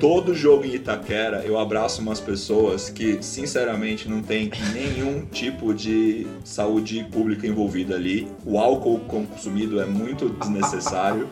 [0.00, 6.26] todo jogo em Itaquera eu abraço umas pessoas que, sinceramente, não tem nenhum tipo de
[6.42, 8.26] saúde pública envolvida ali.
[8.44, 11.28] O álcool consumido é muito desnecessário.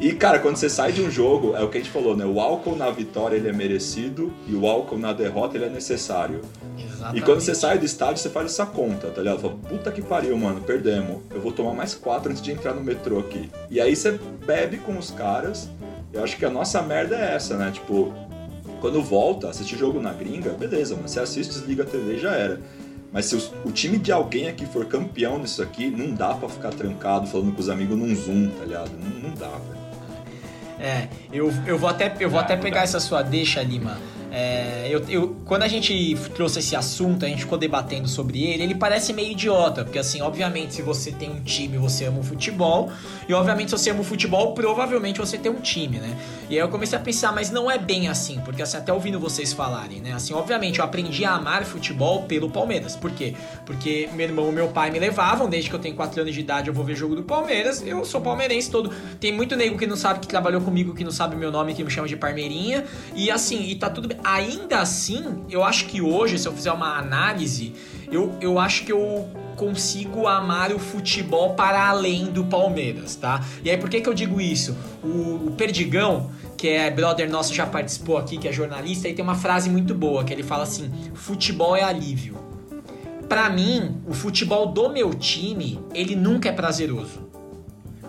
[0.00, 2.24] E, cara, quando você sai de um jogo, é o que a gente falou, né?
[2.24, 6.40] O álcool na vitória ele é merecido e o álcool na derrota ele é necessário.
[6.76, 7.18] Exatamente.
[7.18, 9.40] E quando você sai do estádio, você faz essa conta, tá ligado?
[9.40, 11.18] Fala, puta que pariu, mano, perdemos.
[11.30, 13.48] Eu vou tomar mais quatro antes de entrar no metrô aqui.
[13.70, 15.68] E aí você bebe com os caras.
[16.14, 17.70] Eu acho que a nossa merda é essa, né?
[17.72, 18.14] Tipo,
[18.80, 21.08] quando volta, assistir jogo na gringa, beleza, mano.
[21.08, 22.60] Você assiste, desliga a TV já era.
[23.12, 26.70] Mas se o time de alguém aqui for campeão nisso aqui, não dá pra ficar
[26.70, 28.90] trancado falando com os amigos num Zoom, tá ligado?
[28.92, 29.84] Não, não dá, velho.
[30.80, 32.82] É, eu, eu vou até, eu vou Ah, até pegar dá.
[32.84, 33.98] essa sua deixa, Lima.
[34.36, 38.64] É, eu, eu, quando a gente trouxe esse assunto, a gente ficou debatendo sobre ele,
[38.64, 42.22] ele parece meio idiota, porque assim, obviamente, se você tem um time, você ama o
[42.24, 42.90] futebol,
[43.28, 46.16] e obviamente, se você ama o futebol, provavelmente você tem um time, né?
[46.50, 49.20] E aí eu comecei a pensar, mas não é bem assim, porque assim, até ouvindo
[49.20, 50.12] vocês falarem, né?
[50.12, 52.96] Assim, obviamente, eu aprendi a amar futebol pelo Palmeiras.
[52.96, 53.34] Por quê?
[53.64, 56.40] Porque meu irmão e meu pai me levavam, desde que eu tenho 4 anos de
[56.40, 58.90] idade, eu vou ver jogo do Palmeiras, eu sou palmeirense todo.
[59.20, 61.84] Tem muito nego que não sabe que trabalhou comigo, que não sabe meu nome, que
[61.84, 64.23] me chama de Parmeirinha, e assim, e tá tudo bem.
[64.24, 67.74] Ainda assim, eu acho que hoje, se eu fizer uma análise,
[68.10, 73.44] eu, eu acho que eu consigo amar o futebol para além do Palmeiras, tá?
[73.62, 74.74] E aí, por que que eu digo isso?
[75.02, 79.22] O, o Perdigão, que é brother nosso, já participou aqui, que é jornalista, e tem
[79.22, 82.38] uma frase muito boa, que ele fala assim, futebol é alívio.
[83.28, 87.28] Pra mim, o futebol do meu time, ele nunca é prazeroso.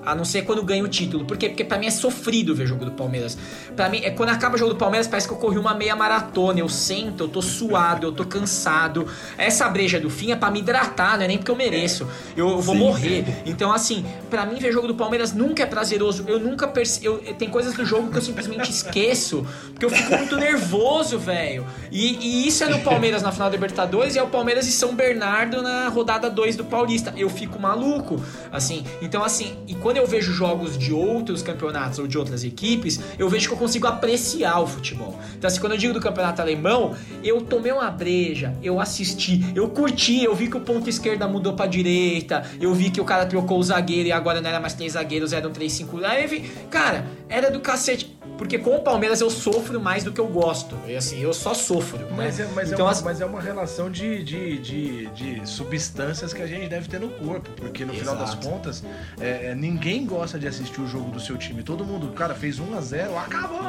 [0.06, 1.26] A não ser quando ganha o título.
[1.26, 1.50] Por quê?
[1.50, 3.38] Porque pra mim é sofrido ver jogo do Palmeiras.
[3.76, 5.96] Pra mim, é quando acaba o jogo do Palmeiras, parece que eu corri uma meia
[5.96, 6.60] maratona.
[6.60, 9.08] Eu sento, eu tô suado, eu tô cansado.
[9.38, 12.08] Essa breja do fim é pra me hidratar, não é nem porque eu mereço.
[12.36, 12.82] Eu vou Sim.
[12.82, 13.26] morrer.
[13.46, 16.26] Então, assim, pra mim ver jogo do Palmeiras nunca é prazeroso.
[16.28, 17.18] Eu nunca percebo.
[17.38, 19.46] Tem coisas do jogo que eu simplesmente esqueço.
[19.72, 21.65] Porque eu fico muito nervoso, velho.
[21.91, 24.72] E, e isso é no Palmeiras na final da Libertadores e é o Palmeiras e
[24.72, 27.13] São Bernardo na rodada 2 do Paulista.
[27.18, 28.22] Eu fico maluco.
[28.52, 32.99] Assim, então assim, e quando eu vejo jogos de outros campeonatos ou de outras equipes,
[33.17, 35.19] eu vejo que eu consigo apreciar o futebol.
[35.38, 39.69] Então assim, quando eu digo do campeonato alemão, eu tomei uma breja, eu assisti, eu
[39.69, 43.25] curti, eu vi que o ponto esquerda mudou pra direita, eu vi que o cara
[43.25, 46.03] trocou o zagueiro e agora não era mais três zagueiros, era um 3-5.
[46.03, 48.14] Aí eu vi, cara, era do cacete.
[48.38, 50.78] Porque com o Palmeiras eu sofro mais do que eu gosto.
[50.88, 52.00] E assim, eu só sofro.
[52.00, 52.14] né?
[52.16, 55.50] Mas é, mas, então, é uma, assim, mas é uma relação de, de, de, de
[55.50, 57.50] substâncias que a gente deve ter no corpo.
[57.52, 58.48] Porque no final das Exato.
[58.48, 58.84] contas,
[59.20, 61.64] é, é, ninguém gosta de assistir o jogo do seu time.
[61.64, 63.60] Todo mundo, cara, fez 1 a 0 acabou!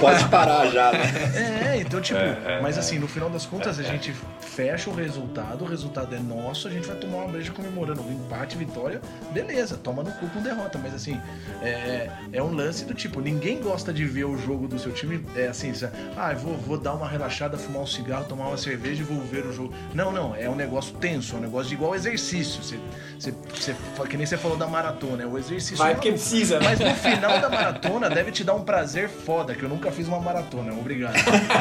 [0.00, 1.02] Pode parar já, né?
[1.34, 2.18] É, então, tipo,
[2.62, 6.66] mas assim, no final das contas, a gente fecha o resultado, o resultado é nosso,
[6.66, 9.00] a gente vai tomar uma breja comemorando o empate, vitória,
[9.32, 11.20] beleza, toma no cu com derrota, mas assim,
[11.62, 15.24] é, é um lance do tipo, ninguém gosta de ver o jogo do seu time,
[15.34, 19.02] é assim, cê, ah, vou, vou dar uma relaxada, fumar um cigarro, tomar uma cerveja
[19.02, 19.72] e vou ver o jogo.
[19.94, 22.78] Não, não, é um negócio tenso, é um negócio de igual exercício, você,
[23.18, 23.74] você, você,
[24.08, 26.58] que nem você falou da maratona, é o exercício vai porque precisa.
[26.58, 26.66] né?
[26.68, 30.06] mas no final da maratona deve te dar um prazer foda, que eu nunca fiz
[30.06, 31.14] uma maratona, obrigado.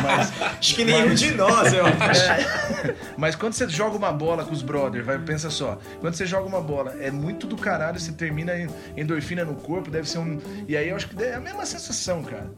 [0.04, 2.32] Mas, Acho que nenhum de nós, eu acho.
[2.32, 6.26] é, mas quando você joga uma bola com os brothers, vai, pensa só, quando você
[6.26, 8.68] joga uma bola, é muito do caralho, você termina em
[8.98, 10.40] endorfina no corpo, deve ser um.
[10.68, 12.52] E aí eu acho que é a mesma sensação, cara.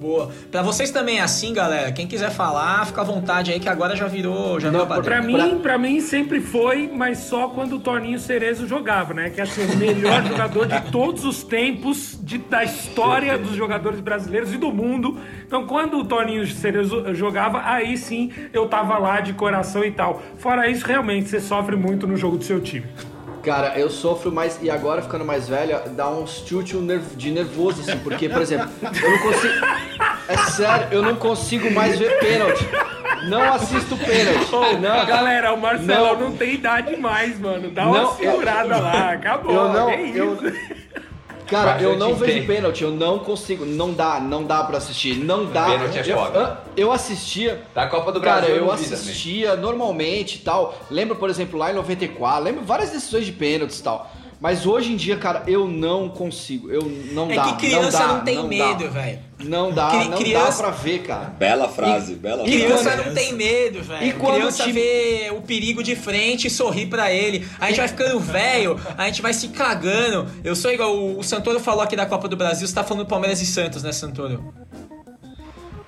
[0.00, 0.30] Boa.
[0.50, 1.90] Pra vocês também é assim, galera.
[1.90, 4.60] Quem quiser falar, fica à vontade aí, que agora já virou.
[4.60, 5.22] Já virou Pra padrão.
[5.22, 9.30] mim, pra mim sempre foi, mas só quando o Toninho Cerezo jogava, né?
[9.30, 14.00] Que é assim, o melhor jogador de todos os tempos de- da história dos jogadores
[14.00, 15.16] brasileiros e do mundo.
[15.46, 20.20] Então, quando o Toninho Cerezo jogava, aí sim eu tava lá de coração e tal.
[20.36, 22.84] Fora isso, realmente, você sofre muito no jogo do seu time.
[23.44, 26.80] Cara, eu sofro mais, e agora ficando mais velho, dá uns tchutchu
[27.16, 29.54] de nervoso, assim, porque, por exemplo, eu não consigo.
[30.28, 32.66] É sério, eu não consigo mais ver pênalti.
[33.28, 34.50] Não assisto pênalti.
[34.80, 36.30] Não, Galera, o Marcelão Não.
[36.30, 37.70] não, tem idade mais, mano.
[37.70, 39.12] Dá uma Não, eu- segurada lá.
[39.12, 39.52] Acabou.
[39.54, 39.86] eu não.
[39.90, 40.18] que isso?
[40.18, 40.52] Eu,
[41.62, 43.64] cara, eu eu não vejo pênalti, eu não consigo.
[43.64, 45.16] Não dá, não dá pra assistir.
[45.16, 45.66] Não dá.
[45.66, 46.60] Pênalti é eu, foda.
[46.76, 47.62] eu assistia.
[47.74, 48.98] Da Copa do Cara, Brasil eu não vi também.
[48.98, 50.74] assistia normalmente e tal.
[50.90, 54.10] Lembro, por exemplo, lá em 94, lembro várias decisões de pênaltis e tal.
[54.40, 56.70] Mas hoje em dia, cara, eu não consigo.
[56.70, 56.82] Eu
[57.12, 57.44] não É dá.
[57.44, 58.42] que criança dá, não, tem dá.
[58.42, 59.18] medo, velho.
[59.44, 61.24] Não dá, Cri- não criança- dá pra ver, cara.
[61.38, 62.50] Bela frase, bela frase.
[62.58, 64.06] Criança não tem medo, velho.
[64.06, 67.46] E quando Criança o time- vê o perigo de frente e sorri pra ele.
[67.58, 70.26] A gente vai ficando velho, a gente vai se cagando.
[70.44, 73.06] Eu sou igual o, o Santoro falou aqui da Copa do Brasil, você tá falando
[73.06, 74.52] Palmeiras e Santos, né, Santoro?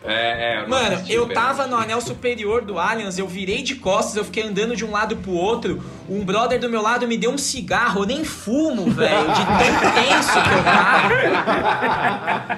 [0.07, 4.17] É, é, Mano, assisti eu tava no anel superior do Allianz, eu virei de costas,
[4.17, 5.83] eu fiquei andando de um lado pro outro.
[6.09, 9.57] Um brother do meu lado me deu um cigarro, eu nem fumo, velho, de tão
[9.93, 12.57] tenso que eu tava.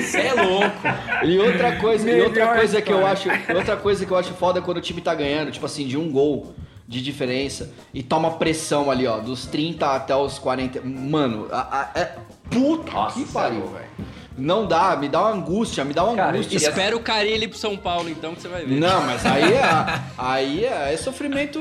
[0.00, 0.76] Você é louco.
[1.24, 4.58] E outra coisa, e outra coisa que eu acho, outra coisa que eu acho foda
[4.58, 6.54] é quando o time tá ganhando, tipo assim, de um gol
[6.86, 10.80] de diferença e toma pressão ali, ó, dos 30 até os 40.
[10.82, 12.14] Mano, a- a- é
[12.50, 13.72] puta Nossa, que pariu, sério.
[13.74, 14.08] velho.
[14.38, 16.56] Não dá, me dá uma angústia, me dá uma Cara, angústia.
[16.56, 18.78] Espera o Carilli pro São Paulo, então, que você vai ver.
[18.78, 21.60] Não, mas aí é, aí é, é sofrimento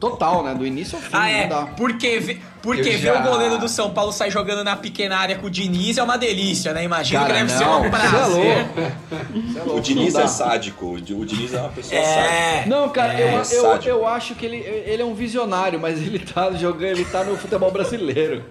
[0.00, 0.54] total, né?
[0.54, 1.42] Do início ao fim, Ah, é.
[1.42, 1.66] não dá.
[1.72, 5.36] Porque, porque Eu ver já- o goleiro do São Paulo sair jogando na pequena área
[5.36, 6.84] com o Diniz é uma delícia, né?
[6.84, 8.56] Imagina Cara, que deve ser não, um você é prazer.
[8.56, 8.74] louco.
[9.52, 12.34] Você é louco, O Diniz é sádico, o Di- o Diniz é uma pessoa sádica.
[12.34, 12.64] É.
[12.66, 16.18] Não, cara, É, eu, eu, eu acho que ele, ele é um visionário, mas ele
[16.18, 18.42] tá jogando, ele tá no futebol brasileiro.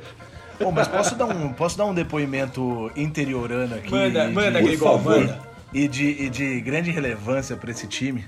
[0.60, 3.92] Bom, mas posso dar um, posso dar um depoimento interiorano aqui?
[3.92, 5.40] Manda, de- manda, Grigol, manda.
[5.74, 8.26] e de, e de grande relevância para esse time.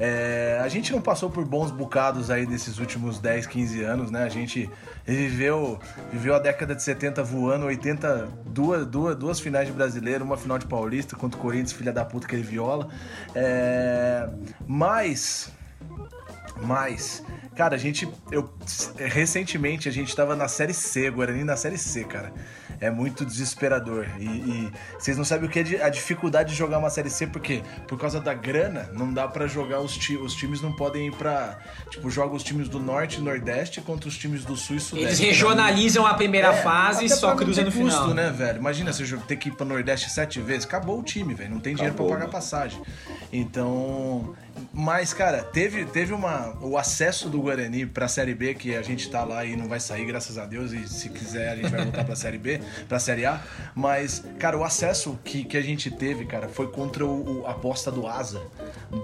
[0.00, 4.22] É, a gente não passou por bons bocados aí nesses últimos 10, 15 anos, né?
[4.24, 4.68] A gente
[5.06, 5.78] viveu,
[6.10, 10.58] viveu a década de 70 voando, 80, duas, duas, duas finais de brasileiro, uma final
[10.58, 12.88] de paulista contra o Corinthians, filha da puta que ele viola.
[13.34, 14.28] É,
[14.66, 15.52] mas
[16.62, 17.22] mas,
[17.56, 18.08] cara, a gente.
[18.30, 18.48] Eu,
[18.96, 22.32] recentemente a gente tava na série C, Guarani na série C, cara.
[22.80, 24.06] É muito desesperador.
[24.18, 27.28] E, e vocês não sabem o que é a dificuldade de jogar uma série C,
[27.28, 31.06] porque por causa da grana, não dá pra jogar os, ti, os times não podem
[31.06, 31.60] ir pra.
[31.90, 35.06] Tipo, joga os times do norte e nordeste contra os times do sul e sudeste.
[35.06, 38.14] Eles regionalizam a primeira É, fase e só pra não cruza ter no custo, final.
[38.14, 38.58] né, velho?
[38.58, 40.64] Imagina você ter que ir pro Nordeste sete vezes.
[40.64, 41.50] Acabou o time, velho.
[41.50, 42.32] Não tem dinheiro pra pagar mano.
[42.32, 42.82] passagem.
[43.32, 44.34] Então.
[44.72, 46.56] Mas, cara, teve, teve uma.
[46.60, 49.78] O acesso do Guarani pra Série B, que a gente tá lá e não vai
[49.80, 50.72] sair, graças a Deus.
[50.72, 53.40] E se quiser, a gente vai voltar pra Série B, pra Série A.
[53.74, 57.50] Mas, cara, o acesso que, que a gente teve, cara, foi contra o, o- a
[57.52, 58.42] aposta do Asa,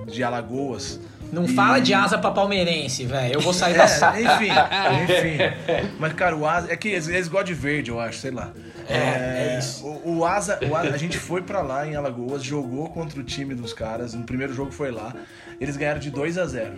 [0.06, 1.00] de Alagoas.
[1.32, 3.34] Não E- fala de asa pra palmeirense, velho.
[3.34, 4.16] Eu vou sair da sala.
[4.18, 4.48] é, enfim,
[5.04, 5.96] enfim.
[5.98, 6.72] Mas, cara, o Asa.
[6.72, 8.50] É que eles, eles gostam de verde, eu acho, sei lá.
[8.88, 9.84] É, é isso.
[9.86, 13.22] O, o Asa, o Asa- a gente foi pra lá em Alagoas, jogou contra o
[13.24, 14.14] time dos caras.
[14.14, 15.14] No primeiro jogo foi lá.
[15.60, 16.72] Eles ganharam de 2 a 0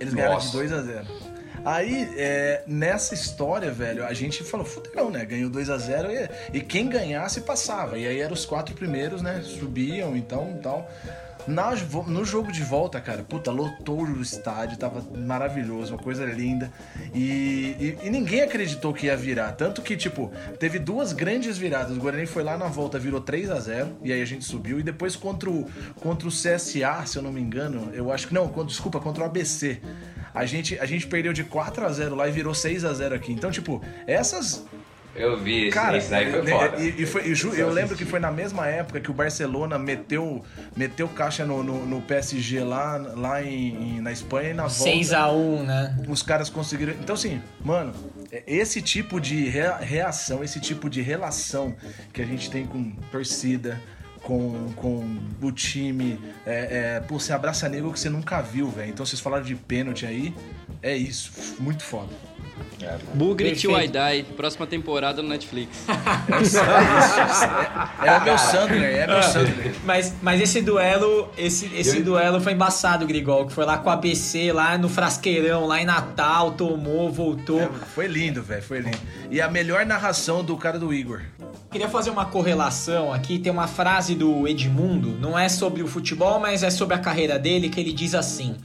[0.00, 0.46] Eles ganharam Nossa.
[0.46, 1.04] de 2 a 0
[1.62, 5.26] Aí, é, nessa história, velho, a gente falou, fudeu, né?
[5.26, 7.98] Ganhou 2 a 0 e, e quem ganhasse passava.
[7.98, 9.42] E aí eram os quatro primeiros, né?
[9.44, 10.90] Subiam, então, tal.
[12.06, 16.70] No jogo de volta, cara, puta, lotou o estádio, tava maravilhoso, uma coisa linda.
[17.14, 19.52] E, e- e ninguém acreditou que ia virar.
[19.52, 21.96] Tanto que, tipo, teve duas grandes viradas.
[21.96, 24.78] O Guarani foi lá na volta, virou 3 a 0 e aí a gente subiu.
[24.80, 25.68] E depois contra o,
[26.00, 28.34] contra o CSA, se eu não me engano, eu acho que.
[28.34, 29.80] Não, contra- desculpa, contra o ABC.
[30.32, 33.14] A gente, a gente perdeu de 4 a 0 lá e virou 6 a 0
[33.16, 33.32] aqui.
[33.32, 34.64] Então, tipo, essas
[35.14, 36.76] Eu vi, esse, Cara, esse daí foi né, foda.
[36.80, 39.78] E, e foi- e ju- eu lembro que foi na mesma época que o Barcelona
[39.78, 40.44] meteu,
[40.76, 44.84] meteu caixa no, no, no PSG lá, lá em, em- na Espanha e na volta.
[44.84, 45.98] 6x1, né?
[46.08, 46.92] Os caras conseguiram.
[46.94, 47.92] Então, assim, mano,
[48.30, 51.74] é- esse tipo de rea- reação, esse tipo de relação
[52.12, 53.80] que a gente tem com torcida,
[54.22, 58.90] com, com o time, é, é, pô, você abraça nego que você nunca viu, velho.
[58.90, 60.34] Então, vocês falaram de pênalti aí,
[60.82, 62.08] é isso, muito foda.
[63.14, 63.60] Bugre Perfeito.
[63.60, 65.84] Till I Die, próxima temporada no Netflix.
[68.02, 69.74] É o meu Sandler, é meu Sandler.
[69.84, 73.90] Mas, mas esse duelo, esse, esse Eu- duelo foi embaçado, Grigol, que foi lá com
[73.90, 77.60] a ABC, lá no Frasqueirão, lá em Natal, tomou, voltou.
[77.60, 78.98] É, foi lindo, velho, foi lindo.
[79.30, 81.20] E a melhor narração do cara do Igor.
[81.70, 83.38] Queria fazer uma correlação aqui.
[83.38, 87.38] Tem uma frase do Edmundo, não é sobre o futebol, mas é sobre a carreira
[87.38, 88.56] dele, que ele diz assim: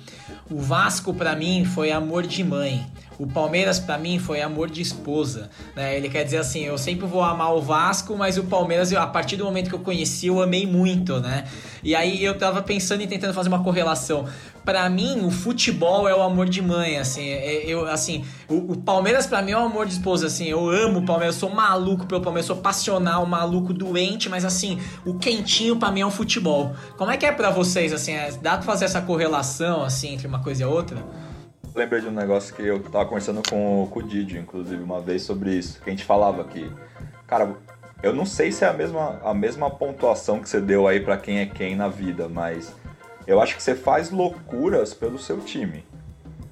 [0.50, 2.86] O Vasco pra mim foi amor de mãe.
[3.18, 5.95] O Palmeiras pra mim foi amor de esposa, né?
[5.95, 9.38] Ele quer dizer assim, eu sempre vou amar o Vasco, mas o Palmeiras, a partir
[9.38, 11.45] do momento que eu conheci, eu amei muito, né?
[11.82, 14.26] E aí eu tava pensando e tentando fazer uma correlação.
[14.66, 18.78] Pra mim, o futebol é o amor de mãe, assim, é- eu assim, o, o
[18.78, 21.49] Palmeiras pra mim é o amor de esposa, assim, eu amo o Palmeiras, eu sou
[21.55, 26.11] maluco pelo Palmeiras, sou passional, maluco, doente, mas assim, o quentinho pra mim é o
[26.11, 26.74] futebol.
[26.97, 30.28] Como é que é pra vocês, assim, é- dá pra fazer essa correlação, assim, entre
[30.28, 30.97] uma coisa e outra?
[31.76, 35.23] Lembrei de um negócio que eu tava conversando com, com o Didi, inclusive, uma vez
[35.23, 36.71] sobre isso, que a gente falava que,
[37.28, 37.53] cara,
[38.01, 41.17] eu não sei se é a mesma, a mesma pontuação que você deu aí pra
[41.17, 42.73] quem é quem na vida, mas
[43.28, 45.84] eu acho que você faz loucuras pelo seu time.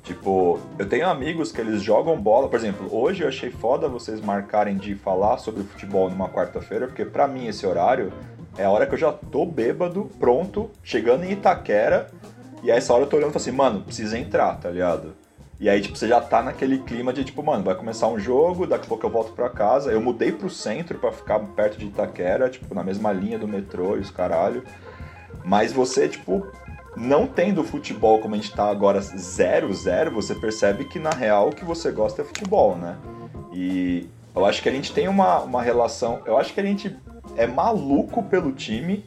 [0.03, 4.19] Tipo, eu tenho amigos que eles jogam bola, por exemplo, hoje eu achei foda vocês
[4.19, 8.11] marcarem de falar sobre futebol numa quarta-feira, porque pra mim esse horário
[8.57, 12.11] é a hora que eu já tô bêbado, pronto, chegando em Itaquera,
[12.63, 15.13] e aí essa hora eu tô olhando e falo assim, mano, precisa entrar, tá ligado?
[15.59, 18.65] E aí, tipo, você já tá naquele clima de, tipo, mano, vai começar um jogo,
[18.65, 19.91] daqui a pouco eu volto pra casa.
[19.91, 23.95] Eu mudei pro centro pra ficar perto de Itaquera, tipo, na mesma linha do metrô
[23.95, 24.63] e os caralho.
[25.45, 26.45] Mas você, tipo,
[26.95, 31.55] não tendo futebol como a gente tá agora 0-0, você percebe que na real o
[31.55, 32.97] que você gosta é futebol, né?
[33.53, 36.21] E eu acho que a gente tem uma, uma relação.
[36.25, 36.95] Eu acho que a gente
[37.35, 39.05] é maluco pelo time,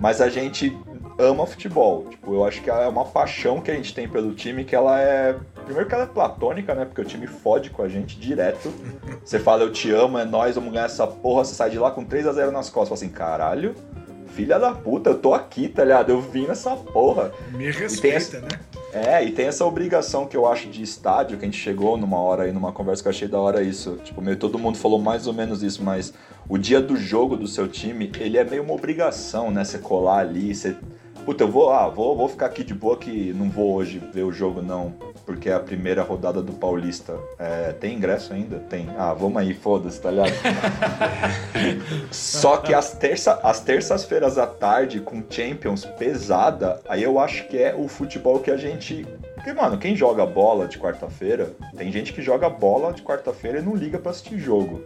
[0.00, 0.76] mas a gente
[1.18, 2.06] ama futebol.
[2.10, 5.00] Tipo, eu acho que é uma paixão que a gente tem pelo time que ela
[5.00, 5.36] é.
[5.64, 6.84] Primeiro que ela é platônica, né?
[6.84, 8.72] Porque o time fode com a gente direto.
[9.24, 11.44] Você fala, eu te amo, é nóis, vamos ganhar essa porra.
[11.44, 12.98] Você sai de lá com 3 a 0 nas costas.
[13.00, 13.74] Fala assim, caralho,
[14.28, 16.10] filha da puta, eu tô aqui, tá ligado?
[16.10, 17.32] Eu vim nessa porra.
[17.52, 18.48] Me essa- respeita, né?
[18.92, 22.16] É, e tem essa obrigação que eu acho de estádio, que a gente chegou numa
[22.20, 23.98] hora aí, numa conversa que eu achei da hora isso.
[24.04, 26.14] Tipo, meio todo mundo falou mais ou menos isso, mas
[26.48, 29.64] o dia do jogo do seu time, ele é meio uma obrigação, né?
[29.64, 30.76] Você colar ali, você.
[31.24, 34.24] Puta, eu vou, ah, vou, vou ficar aqui de boa que não vou hoje ver
[34.24, 34.92] o jogo, não,
[35.24, 37.18] porque é a primeira rodada do Paulista.
[37.38, 38.58] É, tem ingresso ainda?
[38.58, 38.88] Tem.
[38.98, 40.32] Ah, vamos aí, foda-se, tá ligado?
[42.12, 47.56] Só que as, terça, as terças-feiras à tarde, com Champions pesada, aí eu acho que
[47.56, 49.06] é o futebol que a gente.
[49.34, 53.62] Porque, mano, quem joga bola de quarta-feira, tem gente que joga bola de quarta-feira e
[53.62, 54.82] não liga pra assistir jogo.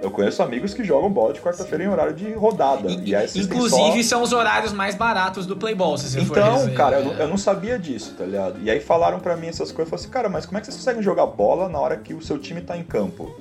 [0.00, 2.90] Eu conheço amigos que jogam bola de quarta-feira em horário de rodada.
[2.90, 4.16] E aí Inclusive, só...
[4.16, 7.12] são os horários mais baratos do Playball, se você for Então, ver, cara, eu né?
[7.14, 8.60] não, eu não sabia disso, tá ligado?
[8.60, 10.66] E aí falaram pra mim essas coisas, eu falei assim, cara, mas como é que
[10.66, 13.34] vocês conseguem jogar bola na hora que o seu time tá em campo?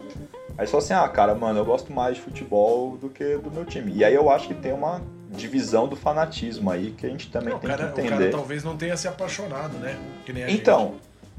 [0.58, 3.66] Aí falaram assim, ah, cara, mano, eu gosto mais de futebol do que do meu
[3.66, 3.92] time.
[3.96, 5.02] E aí eu acho que tem uma
[5.32, 8.30] divisão do fanatismo aí que a gente também Não, tem cara, que o cara entender.
[8.32, 9.98] talvez não tenha se apaixonado, né?
[10.26, 10.94] Que nem a Então,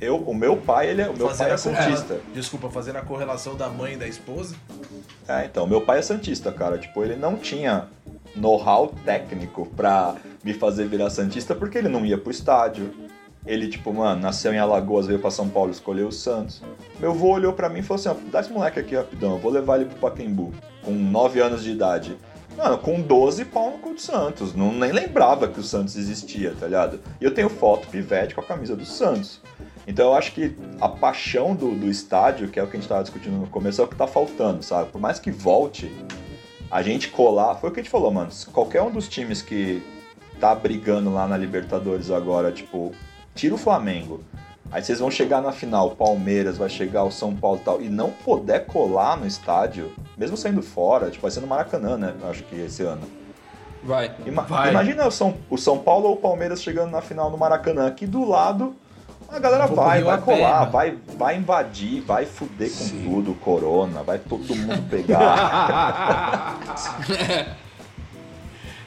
[0.04, 2.20] eu, o meu pai, ele é, o meu pai é santista.
[2.32, 4.54] Desculpa, fazendo a correlação da mãe e da esposa.
[5.26, 6.78] É, então, meu pai é santista, cara.
[6.78, 7.88] Tipo, ele não tinha
[8.36, 12.92] know-how técnico pra me fazer virar santista porque ele não ia pro estádio.
[13.46, 16.62] Ele, tipo, mano, nasceu em Alagoas, veio pra São Paulo, escolheu o Santos.
[16.98, 19.38] Meu avô olhou pra mim e falou assim, ó, dá esse moleque aqui rapidão, eu
[19.38, 22.16] vou levar ele pro Pacaembu, com 9 anos de idade.
[22.56, 24.54] Mano, com 12 pau no cu do Santos.
[24.54, 27.00] Não, nem lembrava que o Santos existia, tá ligado?
[27.20, 29.40] E eu tenho foto pivete com a camisa do Santos.
[29.86, 32.88] Então eu acho que a paixão do, do estádio, que é o que a gente
[32.88, 34.90] tava discutindo no começo, é o que tá faltando, sabe?
[34.90, 35.92] Por mais que volte,
[36.70, 37.54] a gente colar.
[37.56, 38.30] Foi o que a gente falou, mano.
[38.52, 39.82] Qualquer um dos times que
[40.40, 42.92] tá brigando lá na Libertadores agora, tipo,
[43.34, 44.20] tira o Flamengo.
[44.72, 47.80] Aí vocês vão chegar na final, o Palmeiras vai chegar, o São Paulo e tal,
[47.82, 52.14] e não puder colar no estádio, mesmo saindo fora, tipo, vai ser no Maracanã, né?
[52.28, 53.02] Acho que esse ano.
[53.84, 54.10] Vai.
[54.26, 54.70] Ima- Vai.
[54.70, 58.06] Imagina o São, o São Paulo ou o Palmeiras chegando na final no Maracanã, aqui
[58.06, 58.74] do lado.
[59.28, 63.04] A galera vai, vai colar, vai, vai invadir, vai fuder com Sim.
[63.04, 66.58] tudo, corona, vai todo mundo pegar.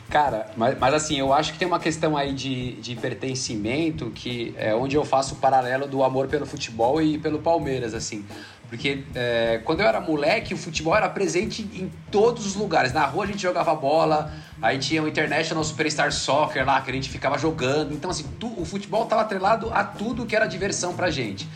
[0.10, 4.56] Cara, mas, mas assim, eu acho que tem uma questão aí de, de pertencimento que
[4.58, 8.26] é onde eu faço o paralelo do amor pelo futebol e pelo Palmeiras, assim.
[8.70, 12.91] Porque é, quando eu era moleque, o futebol era presente em todos os lugares.
[12.91, 16.93] Na rua a gente jogava bola, aí tinha o International Superstar Soccer lá, que a
[16.93, 17.93] gente ficava jogando.
[17.93, 21.47] Então, assim, tu- o futebol estava atrelado a tudo que era diversão pra gente.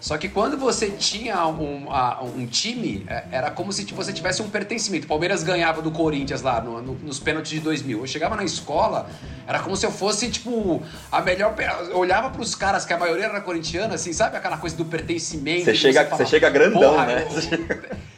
[0.00, 1.88] Só que quando você tinha um,
[2.34, 5.04] um time, é, era como se você tivesse um pertencimento.
[5.04, 8.00] O Palmeiras ganhava do Corinthians lá no, no, nos pênaltis de 2000.
[8.00, 9.08] Eu chegava na escola,
[9.46, 10.82] era como se eu fosse, tipo,
[11.12, 11.54] a melhor.
[11.90, 15.64] Eu olhava pros caras, que a maioria era corintiana, assim, sabe aquela coisa do pertencimento?
[15.64, 17.26] Você chega, você, fala, chega grandão, né?
[17.30, 18.00] Eu,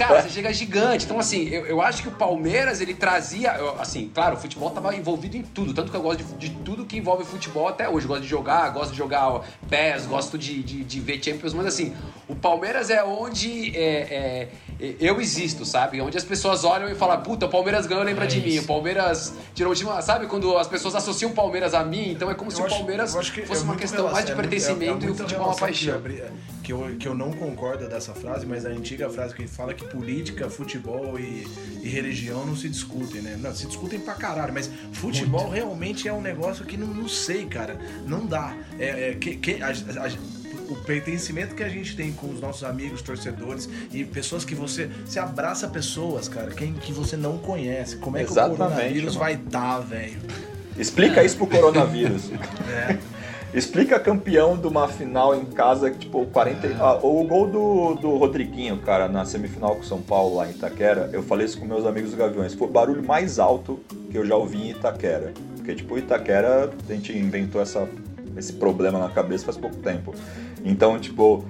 [0.00, 1.04] Cara, você chega gigante.
[1.04, 3.52] Então, assim, eu, eu acho que o Palmeiras, ele trazia.
[3.78, 5.74] Assim, claro, o futebol tava envolvido em tudo.
[5.74, 8.06] Tanto que eu gosto de, de, tudo que envolve futebol até hoje.
[8.06, 11.52] Gosto de jogar, gosto de jogar PES, gosto de, de, de ver Champions.
[11.52, 11.94] Mas, assim,
[12.28, 14.48] o Palmeiras é onde é, é,
[14.98, 16.00] eu existo, sabe?
[16.00, 18.58] Onde as pessoas olham e falam, puta, o Palmeiras ganhou, lembra é de mim.
[18.58, 19.90] O Palmeiras tirou o time.
[20.02, 22.10] Sabe quando as pessoas associam o Palmeiras a mim?
[22.10, 24.34] Então é como eu se acho, o Palmeiras fosse é uma questão mais de é
[24.34, 26.00] pertencimento e o futebol uma paixão.
[26.62, 29.84] Que eu, que eu não concordo dessa frase, mas a antiga frase que fala que
[29.84, 31.46] política, futebol e,
[31.82, 33.36] e religião não se discutem, né?
[33.40, 35.54] Não, se discutem pra caralho, mas futebol Muito.
[35.54, 37.78] realmente é um negócio que não, não sei, cara.
[38.06, 38.54] Não dá.
[38.78, 40.39] É, é que, que a, a,
[40.70, 44.88] o pertencimento que a gente tem com os nossos amigos, torcedores e pessoas que você.
[45.04, 47.96] Você abraça pessoas, cara, quem que você não conhece.
[47.96, 49.18] Como é Exatamente, que o coronavírus mano.
[49.18, 50.20] vai estar, tá, velho?
[50.78, 52.30] Explica isso pro coronavírus.
[52.70, 52.98] é.
[53.52, 56.66] Explica campeão de uma final em casa, tipo, 40.
[56.68, 56.76] É.
[56.78, 60.50] Ah, o gol do, do Rodriguinho, cara, na semifinal com o São Paulo lá em
[60.50, 62.54] Itaquera, eu falei isso com meus amigos Gaviões.
[62.54, 65.32] Foi o barulho mais alto que eu já ouvi em Itaquera.
[65.56, 67.88] Porque, tipo, Itaquera, a gente inventou essa,
[68.40, 70.14] esse problema na cabeça faz pouco tempo.
[70.64, 71.44] Então, tipo,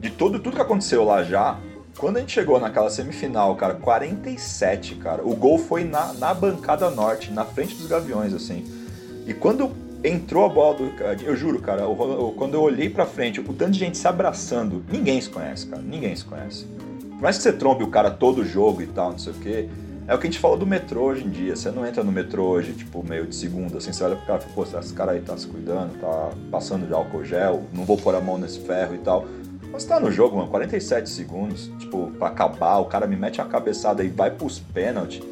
[0.00, 1.58] de tudo, tudo que aconteceu lá já,
[1.98, 6.90] quando a gente chegou naquela semifinal, cara, 47, cara, o gol foi na, na bancada
[6.90, 8.64] norte, na frente dos Gaviões, assim.
[9.26, 9.70] E quando
[10.04, 10.92] entrou a bola do.
[11.22, 11.82] Eu juro, cara,
[12.36, 15.82] quando eu olhei pra frente, o tanto de gente se abraçando, ninguém se conhece, cara,
[15.82, 16.66] ninguém se conhece.
[17.14, 19.68] Por mais que você trombe o cara todo jogo e tal, não sei o quê.
[20.06, 21.56] É o que a gente fala do metrô hoje em dia.
[21.56, 24.38] Você não entra no metrô hoje, tipo, meio de segunda, assim, você olha pro cara
[24.38, 27.84] e fala, pô, esse cara aí tá se cuidando, tá passando de álcool gel, não
[27.84, 29.24] vou pôr a mão nesse ferro e tal.
[29.72, 33.48] Mas tá no jogo, mano, 47 segundos, tipo, pra acabar, o cara me mete uma
[33.48, 35.22] cabeçada e vai pros pênaltis.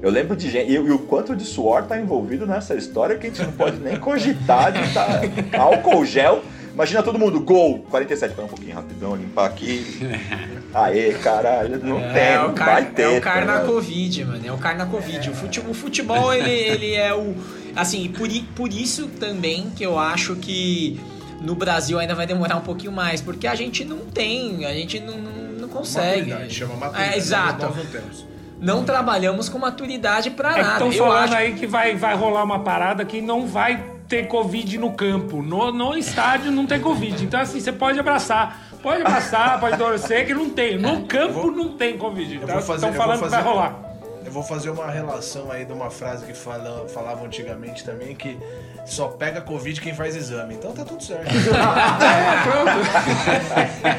[0.00, 0.70] Eu lembro de gente.
[0.70, 3.78] E, e, o quanto de suor tá envolvido nessa história que a gente não pode
[3.78, 5.20] nem cogitar de tá,
[5.58, 6.42] álcool gel.
[6.78, 7.84] Imagina todo mundo, gol!
[7.90, 9.98] 47, para um pouquinho rapidão, limpar aqui.
[10.72, 13.02] Aê, caralho, não é, tem, é não car, vai ter.
[13.02, 15.26] É o car na Covid, mano, é o car na Covid.
[15.26, 15.30] É.
[15.32, 17.34] O futebol, o futebol ele, ele é o...
[17.74, 21.00] Assim, por, por isso também que eu acho que
[21.40, 25.00] no Brasil ainda vai demorar um pouquinho mais, porque a gente não tem, a gente
[25.00, 26.30] não, não consegue.
[26.30, 27.14] Maturidade, chama maturidade.
[27.14, 27.66] É, exato.
[27.66, 28.28] Nós não temos
[28.60, 30.84] não trabalhamos com maturidade para é nada.
[30.84, 31.36] Estão falando acho...
[31.36, 35.42] aí que vai, vai rolar uma parada que não vai ter Covid no campo.
[35.42, 37.22] No, no estádio não tem Covid.
[37.22, 38.68] Então, assim, você pode abraçar.
[38.82, 40.78] Pode abraçar, pode torcer, que não tem.
[40.78, 41.50] No campo vou...
[41.50, 42.36] não tem Covid.
[42.36, 42.60] Estão tá?
[42.92, 43.36] falando fazer...
[43.36, 43.87] que vai rolar.
[44.24, 48.38] Eu vou fazer uma relação aí de uma frase que fala, falava antigamente também, que
[48.84, 50.54] só pega Covid quem faz exame.
[50.54, 51.28] Então tá tudo certo.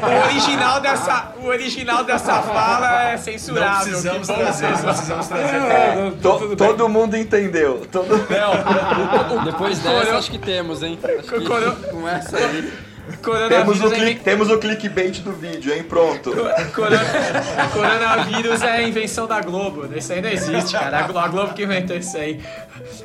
[0.03, 3.69] o, original dessa, o original dessa fala é censurável.
[3.69, 5.59] Não precisamos trazer, não precisamos trazer.
[5.69, 7.85] É, to, todo mundo entendeu.
[7.91, 8.07] Todo...
[8.09, 10.97] Não, Depois dessa, acho que temos, hein?
[11.03, 12.88] Acho que começa aí.
[13.49, 14.23] Temos o, click, é...
[14.23, 15.83] temos o clickbait do vídeo, hein?
[15.83, 16.31] Pronto.
[17.73, 19.89] Coronavírus é a invenção da Globo.
[19.95, 20.99] Isso aí não existe, cara.
[20.99, 22.41] A Globo que inventou isso aí.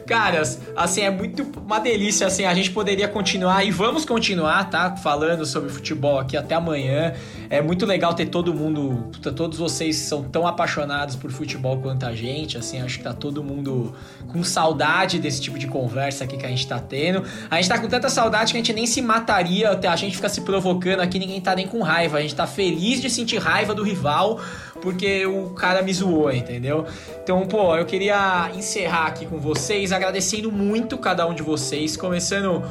[0.06, 4.96] Caras, assim, é muito uma delícia, assim, a gente poderia continuar e vamos continuar, tá?
[4.96, 7.14] Falando sobre futebol aqui até amanhã.
[7.48, 12.14] É muito legal ter todo mundo, todos vocês são tão apaixonados por futebol quanto a
[12.14, 13.94] gente, assim, acho que tá todo mundo
[14.28, 17.22] com saudade desse tipo de conversa aqui que a gente tá tendo.
[17.50, 20.28] A gente tá com tanta saudade que a gente nem se mataria, a gente fica
[20.28, 22.18] se provocando aqui, ninguém tá nem com raiva.
[22.18, 24.40] A gente tá feliz de sentir raiva do rival
[24.80, 26.86] porque o cara me zoou, entendeu?
[27.22, 32.62] Então, pô, eu queria encerrar aqui com vocês agradecendo muito cada um de vocês, começando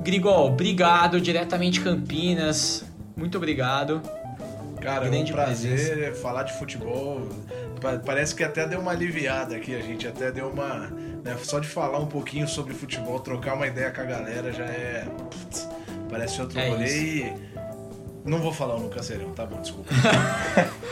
[0.00, 2.84] Grigol, obrigado diretamente Campinas.
[3.16, 4.02] Muito obrigado.
[4.80, 6.20] Cara, é um prazer presença.
[6.20, 7.28] falar de futebol.
[8.04, 10.90] Parece que até deu uma aliviada aqui, a gente até deu uma.
[11.24, 14.64] Né, só de falar um pouquinho sobre futebol, trocar uma ideia com a galera já
[14.64, 15.06] é.
[15.30, 15.68] Putz,
[16.10, 17.32] parece outro é rolê e.
[18.24, 19.90] Não vou falar o Nunca Serão, tá bom, desculpa.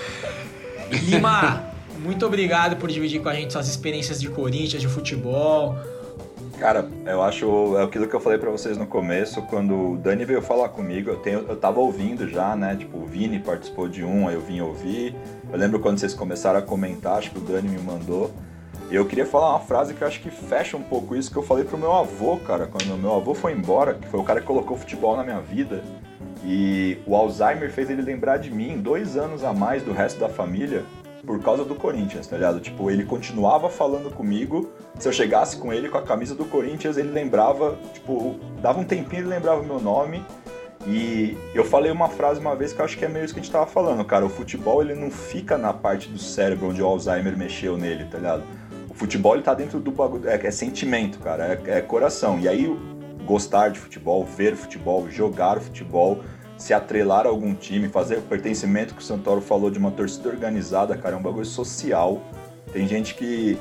[0.90, 1.64] Lima,
[1.98, 5.76] muito obrigado por dividir com a gente suas experiências de Corinthians, de futebol.
[6.58, 10.26] Cara, eu acho é aquilo que eu falei para vocês no começo, quando o Dani
[10.26, 12.76] veio falar comigo, eu, tenho, eu tava ouvindo já, né?
[12.76, 15.16] Tipo, o Vini participou de um, aí eu vim ouvir.
[15.50, 18.30] Eu lembro quando vocês começaram a comentar, acho que o Dani me mandou.
[18.90, 21.36] E eu queria falar uma frase que eu acho que fecha um pouco isso que
[21.36, 24.40] eu falei pro meu avô, cara, quando meu avô foi embora, que foi o cara
[24.40, 25.82] que colocou futebol na minha vida.
[26.44, 30.28] E o Alzheimer fez ele lembrar de mim dois anos a mais do resto da
[30.28, 30.84] família
[31.24, 32.60] por causa do Corinthians, tá ligado?
[32.60, 34.70] Tipo, ele continuava falando comigo.
[34.98, 38.84] Se eu chegasse com ele com a camisa do Corinthians, ele lembrava, tipo, dava um
[38.84, 40.24] tempinho ele lembrava o meu nome.
[40.86, 43.40] E eu falei uma frase uma vez que eu acho que é meio isso que
[43.40, 44.24] a gente tava falando, cara.
[44.24, 48.16] O futebol ele não fica na parte do cérebro onde o Alzheimer mexeu nele, tá
[48.16, 48.42] ligado?
[48.88, 50.26] O futebol ele tá dentro do bagulho.
[50.28, 51.60] É, é sentimento, cara.
[51.66, 52.40] É, é coração.
[52.40, 52.74] E aí,
[53.26, 56.20] gostar de futebol, ver futebol, jogar futebol,
[56.56, 60.28] se atrelar a algum time, fazer o pertencimento que o Santoro falou de uma torcida
[60.28, 62.20] organizada, cara, é um bagulho social.
[62.72, 63.58] Tem gente que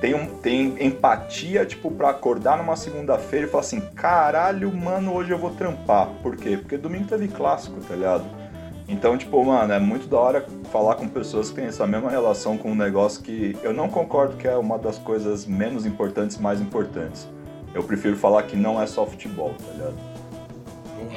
[0.00, 5.30] tem, um, tem empatia, tipo, pra acordar numa segunda-feira e falar assim: caralho, mano, hoje
[5.30, 6.08] eu vou trampar.
[6.22, 6.56] Por quê?
[6.56, 8.24] Porque domingo teve clássico, tá ligado?
[8.88, 12.58] Então, tipo, mano, é muito da hora falar com pessoas que têm essa mesma relação
[12.58, 16.60] com um negócio que eu não concordo que é uma das coisas menos importantes, mais
[16.60, 17.28] importantes.
[17.74, 19.94] Eu prefiro falar que não é só futebol, tá ligado?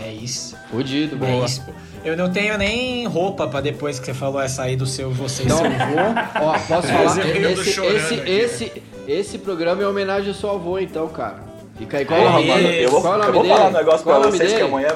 [0.04, 0.56] É isso.
[0.72, 1.46] Fudido, É boa.
[1.46, 1.62] isso.
[1.66, 1.72] pô.
[2.04, 5.44] Eu não tenho nem roupa pra depois que você falou essa aí do seu você
[5.44, 5.96] e Então, seu avô.
[6.42, 7.18] ó, posso falar?
[7.28, 11.08] eu tô Esse, chorando esse, aqui, esse, esse programa é homenagem ao seu avô, então,
[11.08, 11.44] cara.
[11.78, 12.06] Fica aí.
[12.06, 12.56] Qual É o nome isso.
[12.58, 12.86] dele?
[12.86, 13.54] eu vou, Qual é eu vou dele?
[13.56, 14.70] falar um negócio Qual é pra o nome vocês que dele?
[14.70, 14.90] amanhã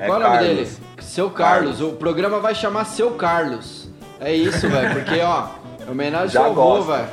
[0.00, 0.56] é Qual é o nome Carlos.
[0.56, 0.70] dele?
[1.00, 1.80] Seu Carlos.
[1.80, 3.88] O programa vai chamar Seu Carlos.
[4.20, 4.94] É isso, velho.
[4.94, 5.48] Porque, ó, é
[5.88, 6.92] homenagem Já ao gosto.
[6.92, 7.08] velho.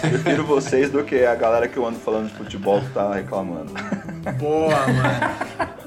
[0.00, 3.72] Prefiro vocês do que a galera que eu ando falando de futebol que tá reclamando.
[4.38, 5.85] Boa, mano.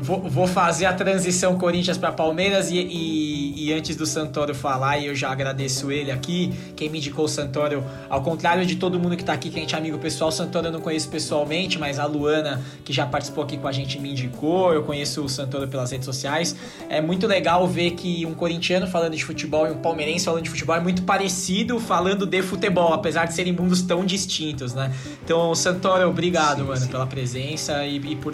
[0.00, 4.98] Vou, vou fazer a transição Corinthians para Palmeiras e, e- e antes do Santoro falar,
[4.98, 8.98] e eu já agradeço ele aqui, quem me indicou o Santoro, ao contrário de todo
[8.98, 11.08] mundo que tá aqui, que a gente é amigo pessoal, o Santoro eu não conheço
[11.08, 15.24] pessoalmente, mas a Luana, que já participou aqui com a gente, me indicou, eu conheço
[15.24, 16.54] o Santoro pelas redes sociais.
[16.88, 20.50] É muito legal ver que um corintiano falando de futebol e um palmeirense falando de
[20.50, 24.92] futebol é muito parecido falando de futebol, apesar de serem mundos tão distintos, né?
[25.24, 28.32] Então, Santoro, obrigado, mano, pela presença e, e por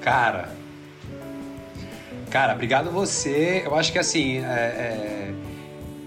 [0.00, 0.48] Cara.
[2.30, 3.62] Cara, obrigado você.
[3.64, 4.38] Eu acho que assim.
[4.38, 5.34] é- é,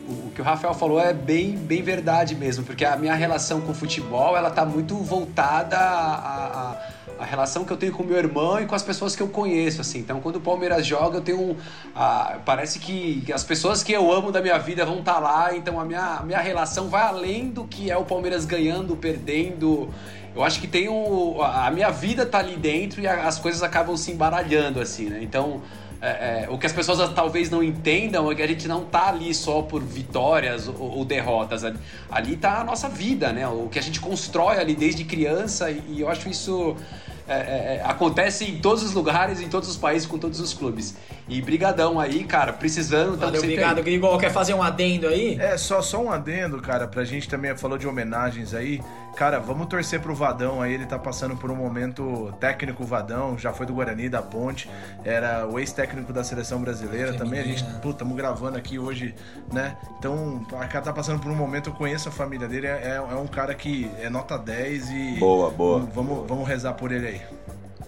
[0.08, 3.72] o, que o Rafael falou é bem, bem verdade mesmo, porque a minha relação com
[3.72, 6.78] o futebol ela tá muito voltada à, à-
[7.20, 9.80] à relação que eu tenho com meu irmão e com as pessoas que eu conheço,
[9.82, 10.00] assim.
[10.00, 11.56] Então, quando o Palmeiras joga, eu tenho um.
[12.46, 15.86] parece que, as pessoas que eu amo da minha vida vão estar lá, então a
[15.86, 19.90] minha, a minha relação vai além do que é o Palmeiras ganhando, perdendo.
[20.36, 21.42] Eu acho que tem um.
[21.42, 25.20] A minha vida tá ali dentro e as coisas acabam se embaralhando, assim, né?
[25.22, 25.62] Então.
[26.02, 29.10] é, é, o que as pessoas talvez não entendam é que a gente não tá
[29.10, 31.64] ali só por vitórias ou, ou derrotas.
[32.10, 33.48] Ali, tá a nossa vida, né?
[33.48, 36.76] O que a gente constrói ali desde criança e, e eu acho isso.
[37.28, 40.54] é, é, é, acontece em todos os lugares, em todos os países, com todos os
[40.54, 40.96] clubes.
[41.32, 43.18] E brigadão aí, cara, precisando.
[43.18, 43.84] Valeu, obrigado, aí.
[43.86, 44.18] Grigol.
[44.18, 45.40] Quer fazer um adendo aí?
[45.40, 48.82] É, só, só um adendo, cara, pra gente também falou de homenagens aí.
[49.16, 53.54] Cara, vamos torcer pro Vadão aí, ele tá passando por um momento técnico Vadão, já
[53.54, 54.70] foi do Guarani, da Ponte,
[55.06, 57.40] era o ex-técnico da seleção brasileira também.
[57.40, 59.16] A gente, pô, estamos gravando aqui hoje,
[59.54, 59.78] né?
[59.98, 63.16] Então, a cara tá passando por um momento, eu conheço a família dele, é, é
[63.16, 65.16] um cara que é nota 10 e.
[65.18, 65.80] Boa, boa.
[65.80, 67.22] Vamos, vamos rezar por ele aí.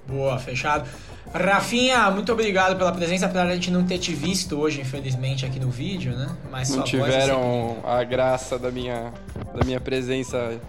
[0.08, 0.88] Boa, fechado.
[1.34, 5.46] Rafinha, muito obrigado pela presença, apesar de a gente não ter te visto hoje, infelizmente,
[5.46, 6.30] aqui no vídeo, né?
[6.52, 9.12] Mas Não é tiveram a graça da minha,
[9.56, 10.60] da minha presença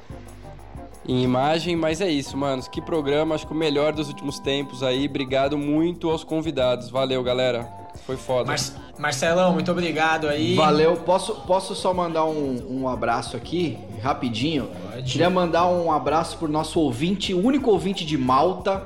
[1.07, 2.67] em imagem, mas é isso, manos.
[2.67, 5.07] Que programa, acho que o melhor dos últimos tempos aí.
[5.07, 6.89] Obrigado muito aos convidados.
[6.89, 7.69] Valeu, galera.
[8.07, 8.47] Foi foda.
[8.51, 8.59] Mar-
[8.99, 10.55] Marcelão, muito obrigado aí.
[10.55, 10.97] Valeu.
[10.97, 14.69] Posso, posso só mandar um, um abraço aqui, rapidinho?
[14.91, 15.13] Pode.
[15.13, 18.83] Queria mandar um abraço pro nosso ouvinte, o único ouvinte de Malta,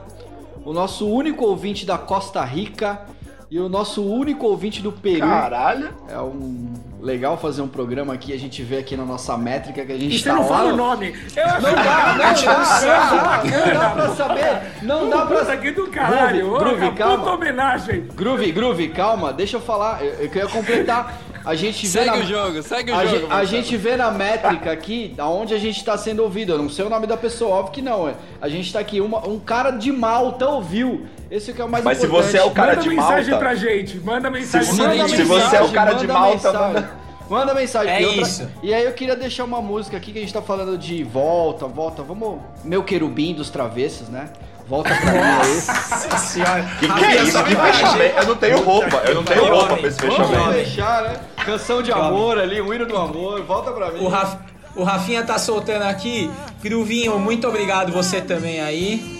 [0.69, 3.07] o nosso único ouvinte da Costa Rica
[3.51, 5.21] e o nosso único ouvinte do Peru.
[5.27, 5.89] Caralho!
[6.07, 9.93] É um legal fazer um programa aqui, a gente vê aqui na nossa métrica que
[9.93, 10.49] a gente E você tá não lá.
[10.49, 11.15] fala o nome.
[11.37, 14.61] Eu Não dá, não dá, não dá, não dá pra saber.
[14.83, 16.51] Não dá pra que do caralho.
[16.51, 17.33] Groove, Groove, Ô, puta calma.
[17.35, 18.01] homenagem.
[18.15, 20.03] Groove, Groove, calma, deixa eu falar.
[20.05, 21.19] Eu, eu queria completar.
[21.45, 22.17] A gente vê Segue na...
[22.17, 23.21] o jogo, segue o A, jogo.
[23.21, 26.53] gente, a gente vê na métrica aqui aonde a gente tá sendo ouvido.
[26.53, 28.07] Eu não sei o nome da pessoa, óbvio que não.
[28.09, 28.15] é.
[28.41, 31.07] A gente tá aqui, uma- um cara de Malta ouviu.
[31.31, 32.31] Esse que é o mais Mas se importante.
[32.33, 33.39] você é o cara Manda de mensagem Malta.
[33.39, 33.99] pra gente.
[33.99, 35.17] Manda mensagem Se pra você- gente.
[35.17, 36.61] se você é o cara de manda Malta, mensagem.
[36.75, 36.91] manda-
[37.29, 37.93] Manda mensagem.
[38.03, 38.49] É outra- isso.
[38.63, 41.67] e aí eu queria deixar uma música aqui que a gente tá falando de volta,
[41.67, 42.03] volta.
[42.03, 42.41] Vamos.
[42.65, 44.31] Meu querubim dos travessos, né?
[44.67, 45.55] Volta pra mim aí.
[45.67, 46.63] Nossa senhora.
[46.79, 47.45] Que que Rafinha, é isso?
[47.45, 48.17] Que fechamento?
[48.19, 50.53] Eu não tenho roupa, eu não tenho roupa pra esse Vamos fechamento.
[50.53, 51.21] fechar, né?
[51.45, 53.43] Canção de amor ali, um hino do amor.
[53.45, 54.05] Volta pra mim.
[54.05, 54.37] O, Raf...
[54.77, 56.31] o Rafinha tá soltando aqui.
[56.63, 59.18] Gruvinho, muito obrigado você também aí.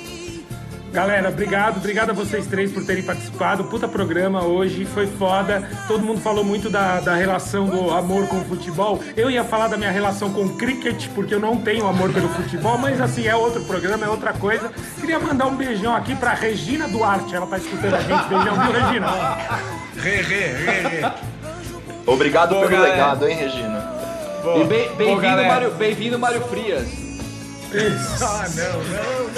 [0.93, 3.65] Galera, obrigado, obrigado a vocês três por terem participado.
[3.65, 5.69] Puta programa hoje, foi foda.
[5.87, 8.99] Todo mundo falou muito da, da relação do amor com o futebol.
[9.17, 12.29] Eu ia falar da minha relação com o cricket, porque eu não tenho amor pelo
[12.31, 14.71] futebol, mas assim, é outro programa, é outra coisa.
[14.99, 18.29] Queria mandar um beijão aqui pra Regina Duarte, ela tá escutando a gente.
[18.29, 19.09] Beijão, viu, Regina?
[19.97, 21.13] Re, re, re, re.
[22.07, 22.95] Obrigado Boa, pelo galera.
[22.95, 23.93] legado, hein, Regina?
[24.57, 25.49] E bem- Bem-vindo, galera.
[25.49, 27.08] Mário, bem-vindo, Mário Frias.
[28.23, 29.29] Ah, não, não,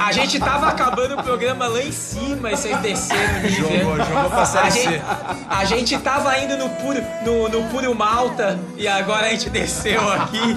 [0.00, 3.78] A gente tava acabando o programa lá em cima e vocês desceram o nível.
[3.78, 5.02] Jogou, jogou pra Série a gente,
[5.48, 10.10] a gente tava indo no puro, no, no puro Malta e agora a gente desceu
[10.12, 10.56] aqui.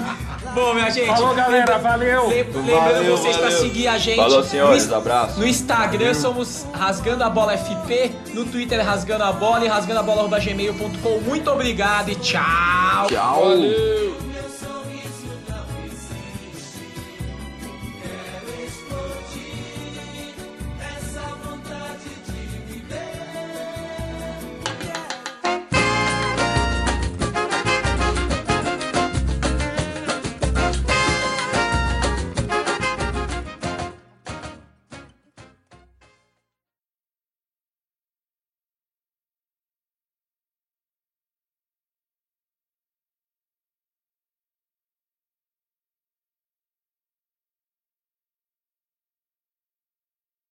[0.54, 1.06] Bom, minha gente.
[1.06, 2.28] Falou, galera, valeu.
[2.28, 3.60] lem- Lembrando Valeu, vocês pra valeu.
[3.62, 4.16] seguir a gente.
[4.16, 5.40] Falou, senhores, no, abraço.
[5.40, 10.02] No Instagram somos Rasgando a Bola FP, no Twitter Rasgando a Bola e rasgando a
[10.02, 11.20] bola gmail.com.
[11.20, 13.06] Muito obrigado e tchau.
[13.08, 13.40] Tchau.
[13.44, 14.31] Valeu!